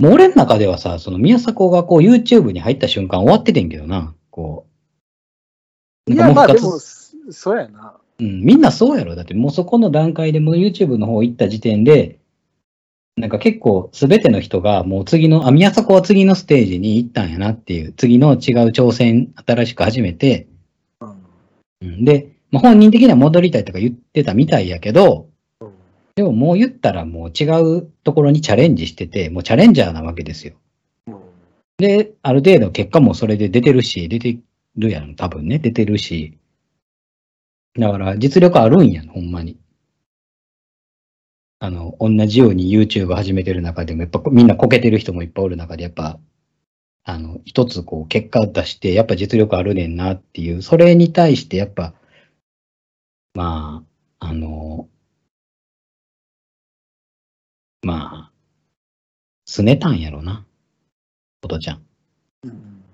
[0.00, 4.66] もう俺の中ではさ、その宮迫がこう YouTube に入った瞬間終わっててんけどな、こ
[6.08, 6.12] う。
[6.12, 7.96] いや、まあでも、そそうやな。
[8.18, 9.14] うん、みんなそうやろ。
[9.14, 12.19] だってもうそこの段階でもう YouTube の方行った時点で、
[13.16, 18.36] なんか結構すべての人がもう次の、あ、宮迫は次のステージに行ったんやなっていう、次の違う
[18.70, 20.48] 挑戦、新しく始めて、
[21.00, 21.26] うん。
[21.82, 25.28] うんで、まあ、本人的には戻りたいとか言ってたみたいやけど、
[25.60, 25.70] うん
[26.16, 27.44] でももう言ったらもう違
[27.78, 30.54] うところにチャレンジしてて、もうチャレンジャーなわけですよ。
[31.06, 31.20] うん
[31.80, 34.38] で、ある程度結果もそれで出てるし、出て
[34.76, 36.36] るやん、多分ね、出てるし。
[37.78, 39.56] だから実力あるんやん、ほんまに。
[41.62, 46.18] あの、同じように YouTube 始めてる中でも、やっぱみんなこけてる人もいっぱいおる中で、やっぱ、
[47.04, 51.92] あの、一つこう結果出して、やっぱ実力あるねんなっていう、それに対してやっぱ、
[53.34, 53.84] ま
[54.20, 54.88] あ、あの、
[57.82, 58.32] まあ、
[59.44, 60.46] すねたんやろな。
[61.42, 61.86] ことちゃん。
[62.44, 62.84] うん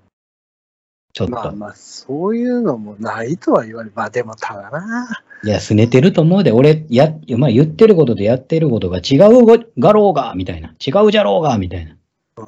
[1.12, 1.32] ちょっと。
[1.32, 5.22] まあまあ、そういうのもないとは言われ、まあでもただな。
[5.44, 9.46] いや、すねてると思うで、俺、や、まあ言ってることとやってることが違う
[9.78, 10.74] がろうが、みたいな。
[10.84, 11.92] 違うじゃろうが、みたいな。
[11.92, 11.96] い
[12.38, 12.46] うん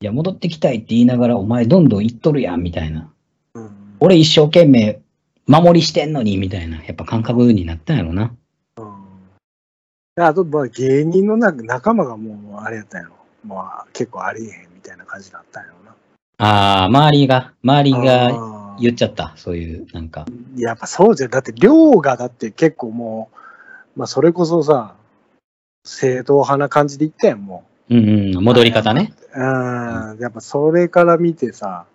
[0.00, 3.10] や、戻ってきたいって言いながら、お前どんどん言っとるやん、みたいな。
[3.54, 3.70] うん
[4.00, 5.00] 俺一生懸命
[5.46, 6.82] 守りしてんのに、みたいな。
[6.84, 8.34] やっぱ感覚になったんやろな。
[10.16, 13.14] あと、まあ、芸人の中仲間がもう、あれやったんやろ。
[13.46, 15.94] まあ、結構ありえへんみたいな感じだったんやろな。
[16.38, 19.32] ああ、周りが、周りが言っちゃった。
[19.36, 20.26] そういう、なんか。
[20.56, 21.30] やっぱそうじゃん。
[21.30, 23.30] だって、量がだって結構も
[23.96, 24.94] う、まあ、それこそさ、
[25.84, 29.12] 正統派な感じで言ったやん、もうんうん、戻り方ね。
[29.34, 29.40] う。
[29.40, 30.18] うん。
[30.18, 31.86] やっぱそれから見てさ、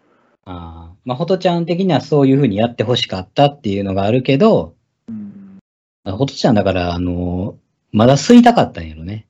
[0.45, 0.95] ああ。
[1.05, 4.75] まあ、ほとちゃん的にはそういうふうにやってほしかったっていうのがあるけど、
[5.07, 5.59] うん、
[6.05, 7.57] ほとちゃんだから、あの
[7.91, 9.27] まだ吸いたかったんやろね。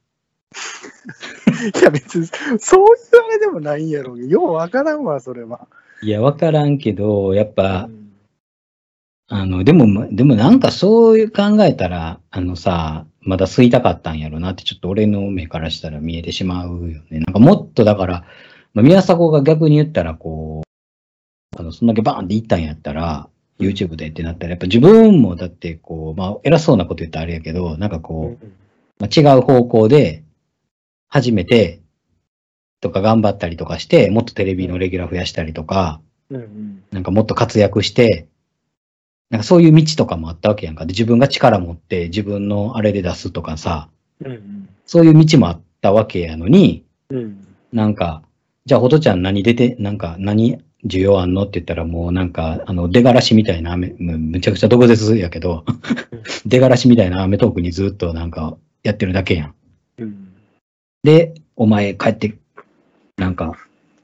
[1.79, 2.27] いや別に、
[2.59, 2.95] そういう
[3.25, 5.67] あれでもないんやろうようわからんわ、それは。
[6.01, 7.99] いや、わからんけど、やっぱ、うん
[9.31, 17.19] あの、でも、までもなんかそういう考えたら、あのさ、まだ吸いたかったんやろなって、ちょっと俺の目からしたら見えてしまうよね。
[17.19, 18.25] なんかもっとだから、
[18.73, 23.29] まあ、宮迫が逆に言ったら、こう、あの、そんだけバーンって言ったんやったら、
[23.59, 28.45] YouTube でってなったら、やっぱ自分もだって、こう、まあ、偉そうなこと言ったらあれやけど、なんかこう、
[28.99, 30.23] まあ、違う方向で、
[31.09, 31.81] 始めて、
[32.81, 35.99] とか頑張ったりとかして、もっとテレビのレギュラー増やしたりとか、
[36.29, 36.83] うんうん。
[36.91, 38.27] なんかもっと活躍して、
[39.29, 40.85] なんかそういう道とかもあったわけやんか。
[40.85, 43.89] で、自分が力持って自分のあれで出すとかさ、
[44.21, 47.47] うんそういう道もあったわけやのに、うん。
[47.71, 48.23] なんか、
[48.65, 55.63] じゃあ、ほとちゃん何出て、なんか何需要あんのって言ったらもうなんか、あの、出がらしみたいな飴、むむちゃくちゃ毒舌やけど、
[56.47, 59.53] 出がらしみたいなアメトークにずっとなんかやってるだけやん
[61.03, 62.37] で、お前帰って、
[63.17, 63.53] なんか、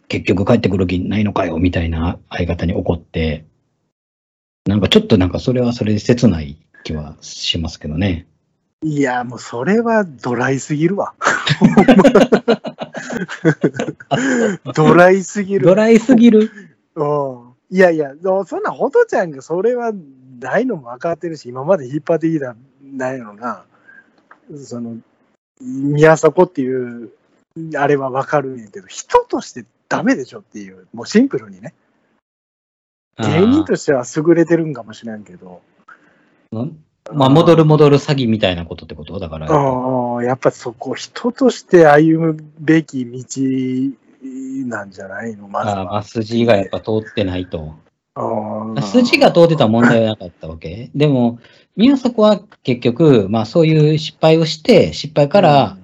[0.08, 3.46] 結局帰ってくる気ないのかよ、みたいな相方に怒って、
[4.66, 8.28] なんかちょっとなんかそれはそれで切ない気はしますけどね。
[8.82, 11.14] いや、もうそれはドライすぎるわ。
[14.76, 15.66] ドライすぎる。
[15.66, 16.50] ドライすぎる？
[16.96, 17.54] うん。
[17.70, 18.14] いやいや、
[18.46, 19.92] そんなホトちゃんがそれは
[20.40, 23.66] ないのも分かってるし、今まで引っ張ってきた、なんやろな。
[24.56, 24.98] その、
[25.62, 27.12] 宮迫っていう、
[27.78, 31.74] あれは分かるんやけど、人としてダメでしょっていう、もうシンプルにね。
[33.18, 35.62] 芸人としては優れてるんかもしれんけど。
[36.54, 36.72] あー
[37.14, 39.20] まあ、戻る戻る詐欺みたいなことってこと？
[39.20, 39.48] だから。
[39.48, 43.18] うんやっぱそこ、人として歩むべき道
[44.68, 45.48] なんじゃないの？
[45.48, 46.04] まずああ、まあは。
[46.04, 47.76] 筋がやっぱ通ってないと。
[48.16, 48.24] あー
[48.82, 50.90] 筋が通ってた問題はなかったわけ？
[50.96, 51.40] でも、
[51.76, 55.78] 宮迫は結局、まあそういう失敗をして、失敗から、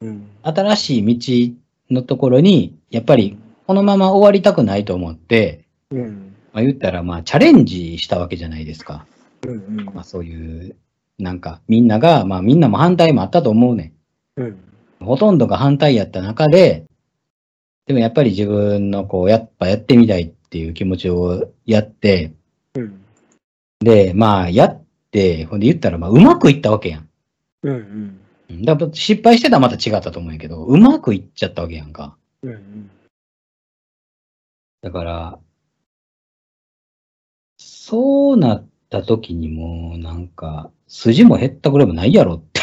[0.00, 6.34] うん、新しい道のところに、やっぱりこのまま終わりたくないと思って、うん。
[6.52, 9.06] まあ、言ったらまあチャレンジしたわけじゃないですか。
[9.46, 9.78] うん。
[9.78, 9.84] うん。
[9.94, 10.76] まあそういう、
[11.18, 13.92] なんかみんなが、まあみんなも反対もあったと思うね
[14.36, 14.46] うん。
[14.46, 14.56] ん。
[15.00, 16.84] ほとんどが反対やった中で、
[17.86, 22.32] でもやっぱり自分のこう、やっぱやってみたいっていう気持ちをやって、
[22.74, 23.04] うん。
[23.80, 27.08] で、まあやって、ほんで言ったらまあうまくいったわけやん。
[27.62, 27.74] うん。
[27.74, 28.20] うん
[28.62, 32.16] だから失敗してたらまた違ったと思うんやけど、うまくいっちゃったわけやんか。
[32.42, 32.50] うん。
[32.50, 32.90] うん。
[34.80, 35.38] だから、
[37.58, 42.60] そうなった時にもうなんか、筋も減ったぐらいもないやろって。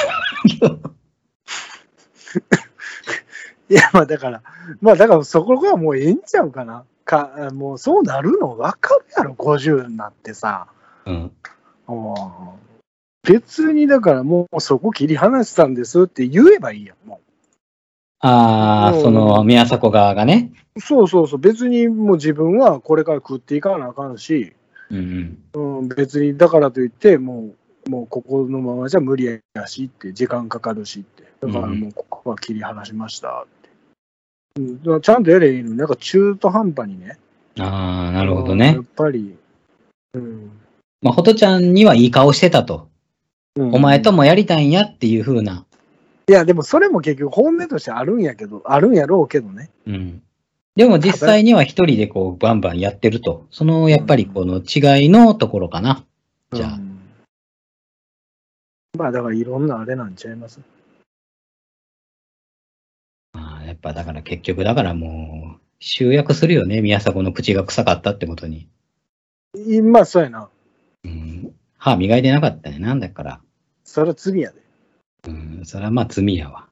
[3.70, 4.44] いや、まあだから、
[4.82, 6.86] まあだからそこがもうええんちゃうかな。
[7.06, 10.68] か、もうそうなるの分かるやろ、50になってさ。
[11.06, 11.32] うん。
[11.88, 12.66] うん
[13.26, 17.22] 別にだからもうそこ切り離したんですって言えばいいやん、も
[18.20, 20.52] ああ、うんその、宮迫側がね。
[20.76, 20.80] う。
[20.80, 24.54] そうそうそう、別にもう自分はこれから食っていかなあかんし、
[24.92, 27.52] うんうん、別にだからといって、も
[27.88, 33.55] う、もうここのままじゃ無理やしって、時間かかるしって、だからもうここは切り離しましたって。
[34.58, 37.18] うん、だからちゃんとやればいいのに、なんか中途半端にね。
[37.58, 37.64] うん。
[37.64, 38.84] ああ、なるほどやねっ。
[38.96, 39.36] ぱり、
[40.14, 40.52] うん。
[41.02, 42.88] まあ、ほとちゃんにはいい顔してたと。
[43.58, 45.66] うんお前ともやりたいんやっていう風な。
[46.28, 49.70] いや、でもそれも結局本音としてあるんやけど、あるんやろうけどね。
[49.88, 50.22] うん。
[50.76, 53.46] でも実際には一人でこう、バンバンやってると。
[53.52, 56.04] その、やっぱりこの違いのところかな。
[56.52, 57.00] じゃあうん
[58.98, 60.60] まあだからいろんなあれなんちゃいます？
[63.76, 66.82] っぱだから結局だからもう、集約するよね。
[66.82, 68.68] 宮迫の口が臭かったってことに。
[69.56, 70.50] いまあそうやな。
[71.04, 71.54] うん。
[71.78, 72.80] 歯磨いてなかったね。
[72.80, 73.40] なんだから。
[73.84, 74.62] それは罪やで。
[75.28, 75.62] うん。
[75.64, 76.68] それはまあ罪やわ。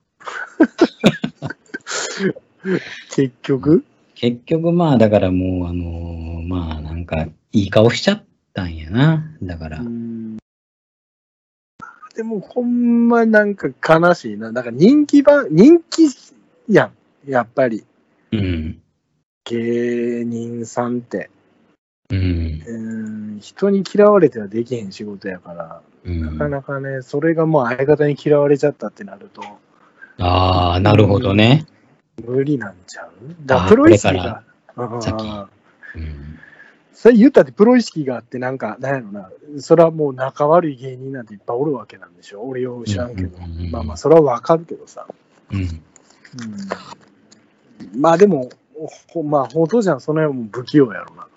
[3.16, 3.86] 結局？
[4.16, 8.24] 結局まあだからもう、あのーまあなんか、いい顔しちゃっ
[8.54, 9.24] たんやな。
[9.44, 9.80] だから。
[9.80, 10.38] うん
[12.16, 14.52] でもほんまなんか悲しいな。
[14.52, 16.10] なんか人気番、人気
[16.70, 17.30] やん。
[17.30, 17.84] やっぱり
[18.32, 18.82] うん。
[19.46, 21.30] 芸人さんって。
[22.10, 22.64] うん。
[22.66, 22.78] う
[23.36, 29.42] ん人に嫌われてはできへん仕事やから、うんなかなかね、それがもう相方に嫌われちゃったってなると、
[30.20, 31.66] ああ、なるほどね。
[32.26, 33.10] 無理なんちゃう？
[33.46, 34.44] だプロ意識が。
[34.76, 35.50] あ
[35.96, 36.40] うん。
[36.94, 42.42] それ言ったってプロ意識があって、なんか、なんやろな、それはもう仲悪い芸人なんていっぱいおるわけなんでしょ？
[42.44, 43.38] 俺よう知らんけど。
[43.72, 45.06] まあまあ、それはわかるけどさ。
[45.52, 45.84] うん。
[46.40, 48.50] うん、まあでも、
[49.08, 51.28] ほまあ、ほとじゃん、その辺はもう不器用やろな。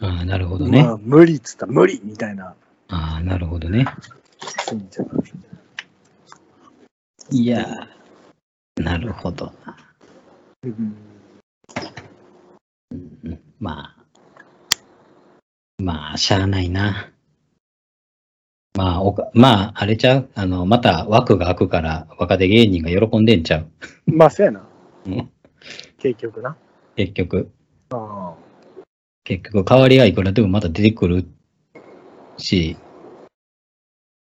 [0.00, 0.82] ああ、なるほどね。
[0.82, 2.54] まあ、無理っつったら無理みたいな。
[2.88, 3.86] ああ、なるほどね。
[4.72, 5.22] いいんじゃない
[7.32, 9.76] いやー、なるほどな。
[10.64, 10.96] うん
[12.90, 14.04] うんまあ、
[15.78, 17.10] まあ、しゃあないな。
[18.80, 20.30] まあ、おかまあ、あれちゃう？
[20.34, 23.66] あの、また枠が開くから若手芸人が喜んでんちゃう？
[24.06, 24.66] まあ、そうやな。
[25.04, 25.30] うん
[25.98, 26.56] 結局な。
[26.96, 27.50] 結局。
[27.90, 28.32] あ
[29.24, 31.26] 結局、代わりがいくらでもまた出てくる
[32.38, 32.78] し、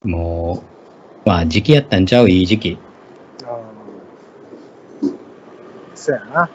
[0.03, 0.61] も
[1.25, 2.29] う、まあ、時期やったんちゃう？
[2.29, 2.77] いい時期。
[3.45, 3.61] あ
[5.95, 6.49] そうやな。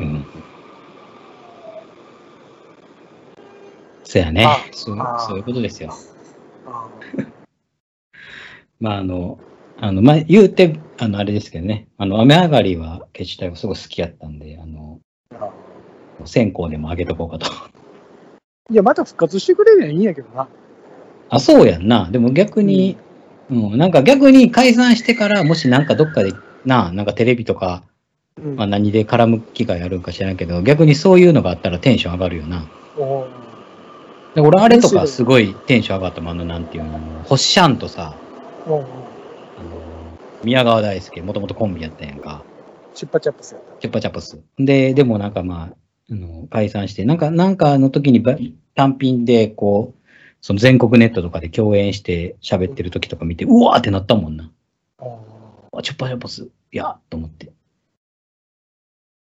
[0.00, 0.26] うん。
[4.04, 4.58] そやねあ。
[4.72, 5.92] そうあそういうことですよ。
[6.66, 6.88] あ
[8.80, 9.38] まあ、あの、
[9.80, 15.00] あの、まあ、言うて、あの、あれですけどね、あの、雨上がりは、決死隊はすごい好きやったんで、あの、
[15.32, 15.50] あ
[16.26, 17.50] 線香でもあげとこうかと。
[18.70, 20.48] いや、また復活してくれりゃいいんやけどな。
[21.28, 22.08] あ、そうやんな。
[22.10, 22.96] でも逆に、
[23.50, 26.32] うん、なんか逆に解散してから、もしなんかどっかで、
[26.64, 27.82] なあ、なんかテレビとか、
[28.42, 32.66] うんまあ、何で絡む機会あるんか知らんけど、逆にそういうのがあったらテンション上がるよな。
[32.96, 33.53] おー
[34.34, 36.90] で俺、あれとかすごいテンション上がったもん、あの、なんていうの、
[37.24, 38.14] ホッシャンとさ、
[38.66, 38.88] おーあの、
[40.42, 42.42] 宮川大輔、もともとコンビやったやんか。
[42.94, 43.80] チュッパチャップスやった。
[43.80, 44.40] チュッパチャプス。
[44.58, 45.76] で、でもなんかまあ、
[46.10, 48.36] あの解散して、なんか、なんかの時にば
[48.74, 50.04] 単品で、こう、
[50.40, 54.50] その全国ネットとかで共演して喋ってる時とか見て、うわーってなったもんな。
[54.98, 57.52] あ、チュッパチャプス、いやと思って。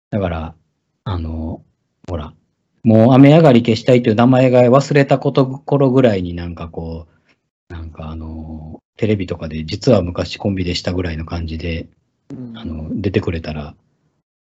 [0.09, 0.55] だから、
[1.03, 1.62] あの、
[2.09, 2.34] ほら、
[2.84, 7.07] もう雨上がり消したいという名前が忘れたこと頃ぐらいになんかこ
[7.69, 11.88] う、なんかあの、テレビとかで実は昔コンビでしたぐらいの感じで、
[12.32, 13.75] うんあの、出てくれたら、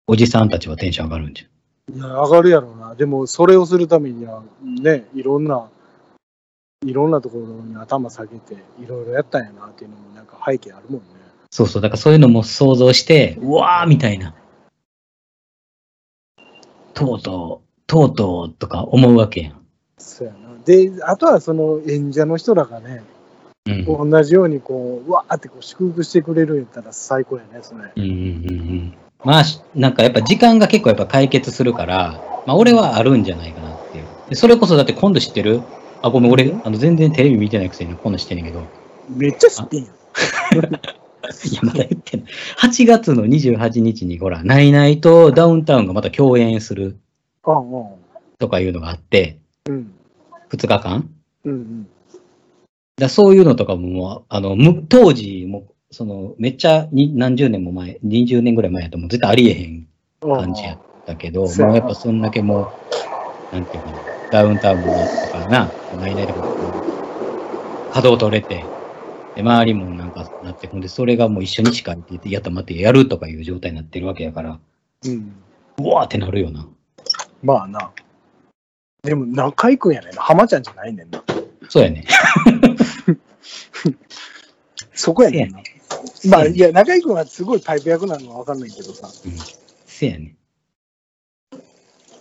[0.07, 1.95] おじさんたちはテンション上がるんじゃん。
[1.95, 2.95] いや、上がるやろうな。
[2.95, 5.69] でも、それをするためには、ね、いろんな、
[6.85, 11.07] いろんなところに頭下げて、いろいろやったんやなっていうのも、なんか背景あるもんね。
[11.51, 14.33] そうそう、だからそういうのも想像して、うわーみたいな。
[16.93, 19.61] とうとう、とうとうとか思うわけやん。
[19.97, 20.39] そうやな。
[20.65, 23.03] で、あとはその演者の人らがね、
[23.65, 23.71] う
[24.05, 24.09] ん。
[24.09, 27.91] 同じようにこう、うわーってこう祝福してくれるんやったら最高やね、それ。
[27.95, 28.15] うんうんうんう
[28.73, 28.93] ん。
[29.23, 34.05] まあ、しなんかやっぱ時間が結構やっぱ解決するから、まあ俺はあるんじゃないかなっていう。
[34.29, 35.61] でそれこそだって今度知ってる？
[36.01, 38.61] あ、ごめん、俺、あの全然テレビ見てないくせに今度知ってんねんけど。
[39.09, 39.93] めっちゃ知ってんやん。
[41.49, 42.25] いや、まだ言ってない。
[42.59, 46.97] 8月の28日にほら、ナイナイとダウンタウンがまた共演する。
[48.39, 49.39] とかいうのがあって、
[49.69, 49.93] うん。
[50.49, 51.09] 2日間
[51.43, 51.87] うんうん。
[52.97, 59.87] だそういうのとかももう、あの、む当時も、その、めっちゃに何十年も前、20年ぐらい前やともう絶対ありえへん
[60.21, 62.61] 感じやったけど、もうやっぱそんだけも
[63.51, 66.41] う、なんていうかな、ダウンタウンもとかな、ナイナイとか
[67.89, 68.71] 稼働取れて、
[69.35, 74.59] で、周りもなんかなって、ほんで、それがもう一緒に近いって言って、やったまってやるとかいう状態になってるわけやから、
[75.05, 75.43] うん。
[75.79, 76.67] うわーってなるよな。
[77.43, 77.91] まあな。
[79.03, 80.21] でも、中居君やねんな。
[80.21, 81.21] 浜ちゃんじゃないねんな。
[81.69, 82.05] そうやね。
[84.93, 85.59] そこやねんな。
[86.29, 89.33] まあ、いや、中居君はすごいパイプ役なのはわかんないけどさ、うん。
[89.85, 90.37] せやね。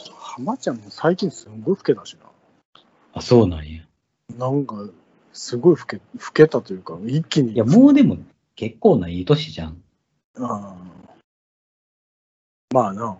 [0.08, 2.16] 浜ちゃんも最近すんごい老けたし
[3.12, 3.82] あ、そうなんや。
[4.36, 4.50] な。
[4.50, 4.88] なんか、
[5.32, 6.02] すごい老け、老
[6.34, 7.52] けたというか、一気に。
[7.52, 8.18] いや、もうでも
[8.56, 9.80] 結構ないい年じゃん。
[10.34, 10.48] うん。
[12.72, 13.18] まあな。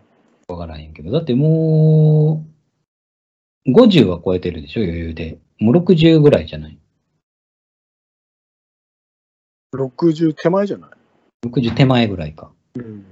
[0.53, 1.11] わからへんけど。
[1.11, 2.45] だっても
[3.67, 5.39] う、50は超えてるでしょ、余裕で。
[5.59, 6.79] もう60ぐらいじゃない
[9.75, 10.91] ？60手前じゃない
[11.47, 12.53] ?60 手前ぐらいか。
[12.75, 13.05] うん。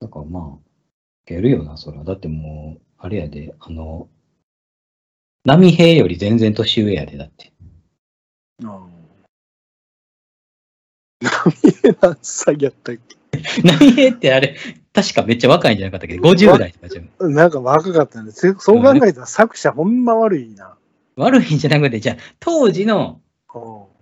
[0.00, 0.68] だからまあ、
[1.24, 2.04] いけるよな、そら。
[2.04, 4.08] だってもう、あれやで、あの、
[5.44, 7.52] 波平より全然年上やで、だって。
[8.64, 8.88] あ
[11.20, 11.22] 何
[12.02, 13.16] 何歳やったっけ？
[13.64, 14.56] 波平ってあれ、
[14.92, 17.34] 確かめっちゃ若いんじゃなかったっけど、50代とかじゃん。
[17.34, 18.32] なんか若かったね。
[18.32, 20.74] せそう考えたら作者ほんま悪いな。
[21.16, 23.20] 悪いんじゃなくて、じゃあ、当時の、
[23.54, 23.96] うん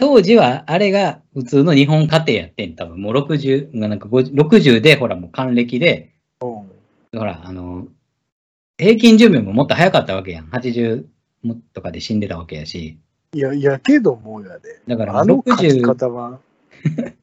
[0.00, 2.98] 当時は、あれが普通の日本家庭やってん、多分。
[2.98, 6.70] もう60、なんか50 60で、ほらもう還暦で、うん
[7.18, 7.86] ほら、あの、
[8.78, 10.46] 平均寿命ももっと早かったわけやん。
[10.46, 11.04] 80
[11.42, 12.98] もとかで死んでたわけやし。
[13.34, 14.80] いや、いやけどもうやで。
[14.88, 16.40] だからあの書き60、方は、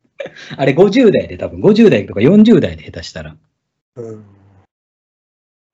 [0.56, 3.36] あれ50代で多分、50代とか40代で下手したら。
[3.96, 4.24] うん。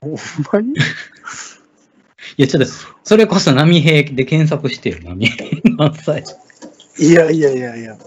[0.02, 0.16] ほん
[0.52, 0.74] まに？
[0.74, 0.76] い
[2.38, 2.70] や、ちょっと、
[3.04, 6.24] それこそ波平で検索してよ、波平何歳。
[7.00, 7.98] いやいやいやいや。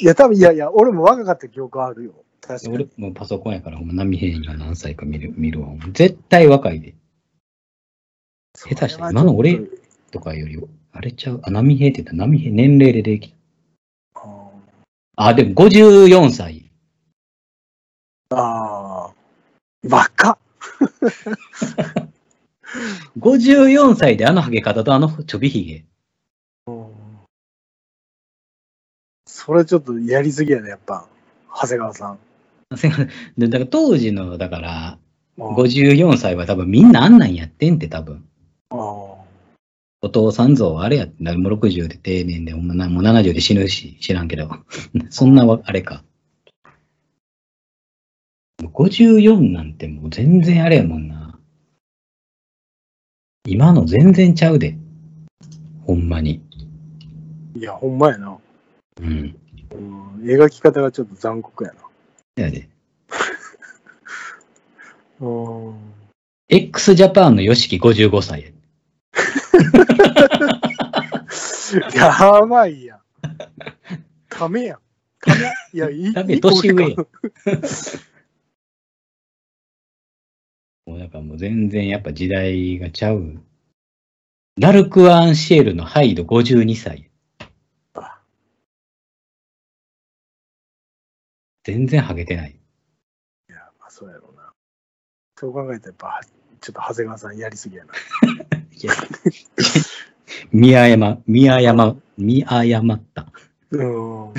[0.00, 2.12] いや、多分いやいや、俺も若かった記憶あるよ。
[2.40, 2.90] 確か俺に。
[2.96, 5.68] もうパソコンやから、ほんま波平が何歳か見る、見るわ。
[5.92, 6.94] 絶対若いで。
[8.54, 9.60] 下手したら今の俺
[10.10, 10.58] とかより、
[10.92, 11.40] あれちゃう？
[11.42, 13.36] あ、波平って言ったら波平、年齢でできた。
[15.16, 16.70] あ、でも54歳。
[18.30, 19.14] ああ。
[19.88, 20.38] 若っ。
[23.18, 25.84] 54歳であのハゲ方とあのちょびひげ。
[26.66, 26.92] うん
[29.26, 31.06] それちょっとやりすぎやね、やっぱ。
[31.48, 32.18] 長谷川さん。
[32.70, 34.98] だから当時の、だから、
[35.36, 38.28] うん54歳は多分みんなあんなんやってんって多分。
[38.70, 38.76] あ
[40.04, 44.50] お父さん像あれやって、もう60で定年で、もう70で死ぬし、知らんけど。
[45.10, 46.02] そんなわあれか。
[48.64, 51.38] 54なんてもう全然あれやもんな。
[53.46, 54.76] 今の全然ちゃうで。
[55.84, 56.42] ほんまに。
[57.56, 57.58] あ。
[57.58, 58.38] いや、ほんまやな。
[59.00, 59.36] うん。
[59.72, 61.72] うん、描き方がちょっと残酷や
[62.36, 62.44] な。
[62.44, 62.68] やで。
[65.20, 65.74] うん。
[66.48, 68.51] x ジャパンの YOSHIKI 55歳や。
[71.94, 73.00] やばいやん。
[74.28, 74.78] ためやん。
[75.20, 75.40] ため
[75.72, 76.14] いや、いい。
[76.14, 77.06] ためいい子年上やか
[80.86, 83.40] もうだからもう全然やっぱ時代がちゃう。
[84.58, 87.08] ラルク・アンシエルのハイド52歳。
[91.64, 92.50] 全然ハゲてない。
[92.50, 94.52] いや、まあそうやろうな。
[95.36, 96.20] そう考えたらやっぱ、
[96.60, 97.92] ちょっと長谷川さんやりすぎやな。
[98.74, 98.92] いや
[100.50, 103.26] 見誤、見誤、見誤った。
[103.70, 104.32] うん。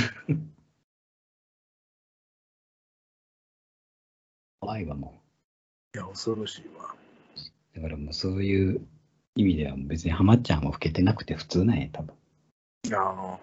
[4.60, 5.22] 怖いわも
[5.96, 6.96] いや、恐ろしいわ。
[7.76, 7.76] う。
[7.76, 8.82] だからもうそういう
[9.36, 12.16] 意味では別にハマっちゃんは老けてなくて普通なんや、多分。
[12.94, 13.40] ああ。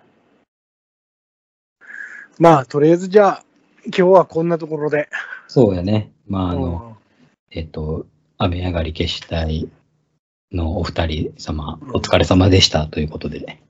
[2.38, 3.44] まあ、とりあえずじゃあ、
[3.84, 5.08] 今日はこんなところで。
[5.48, 6.12] そうやね。
[6.26, 7.00] まあ、あの、うん
[7.52, 8.06] えっと、
[8.38, 9.68] 雨上がり消したい
[10.52, 13.60] のお二人様、お疲れ様でしたということで。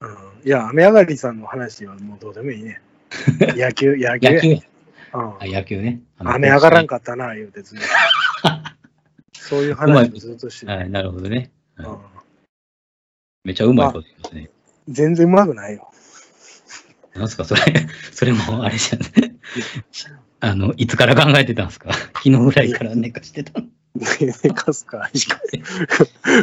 [0.00, 2.80] うんいや、雨上がりさんの話はもうどうでもいいね。
[3.56, 4.32] 野球、野球。
[4.32, 4.60] 野球、うん
[5.12, 6.00] あ野球ね。
[6.18, 7.84] 雨上がらんかったな、言うてずっと
[9.38, 11.50] そういう話をずっとしてる、はい、なるほどね。
[11.76, 11.98] はいうん
[13.42, 14.50] めっちゃうまいこと言いますね。
[14.88, 15.90] 全然うまくないよ。
[17.14, 17.62] なんすか、それ、
[18.12, 19.36] それもあれじゃね。
[20.40, 25.10] あの、いつから考えてたんですか昨日ぐらいから寝かしてたの寝かすか。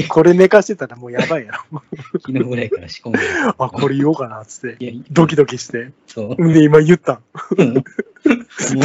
[0.10, 1.82] これ寝かしてたらもうやばいやろ。
[2.20, 3.20] 昨日ぐらいから仕込んで。
[3.58, 4.95] あ、これ言おうかなっつって。
[5.12, 5.91] ドキドキして。
[6.08, 6.43] そう。
[6.43, 7.24] んで、今言ったん。
[7.58, 7.84] うんも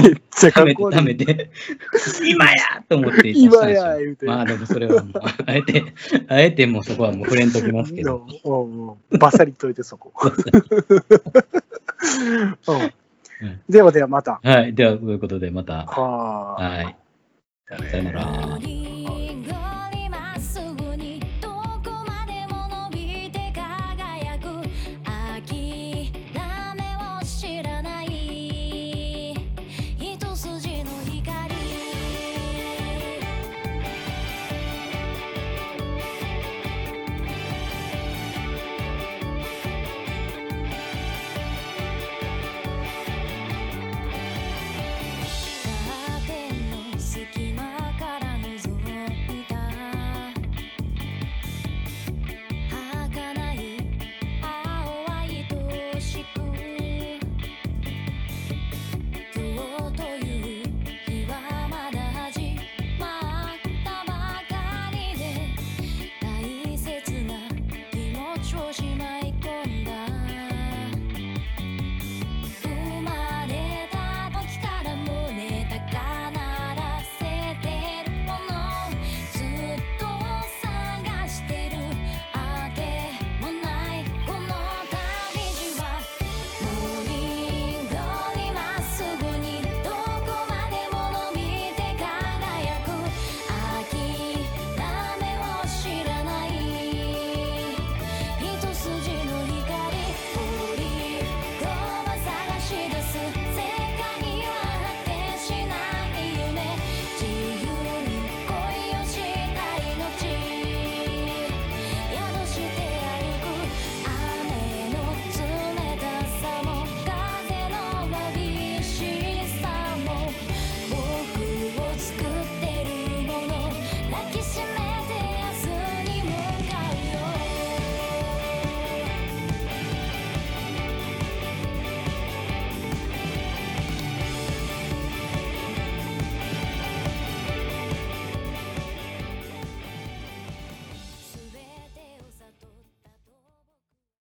[0.03, 0.97] めっう、ちゃかっこ悪い。
[0.97, 1.51] ためて、
[2.25, 4.27] 今やと思って今や言うて。
[4.27, 5.95] まあでもそれはもう、あえて、
[6.29, 8.27] あえてもうそこはもう触れんときますけど。
[8.45, 10.13] うんうんバッサリといてそこ。
[12.69, 12.85] うんう
[13.47, 14.41] んではではまた。
[14.45, 14.75] はい。
[14.75, 15.85] では、ということでまた。
[15.87, 16.63] はあ。
[16.63, 16.97] はい。
[17.79, 19.72] 再来一张。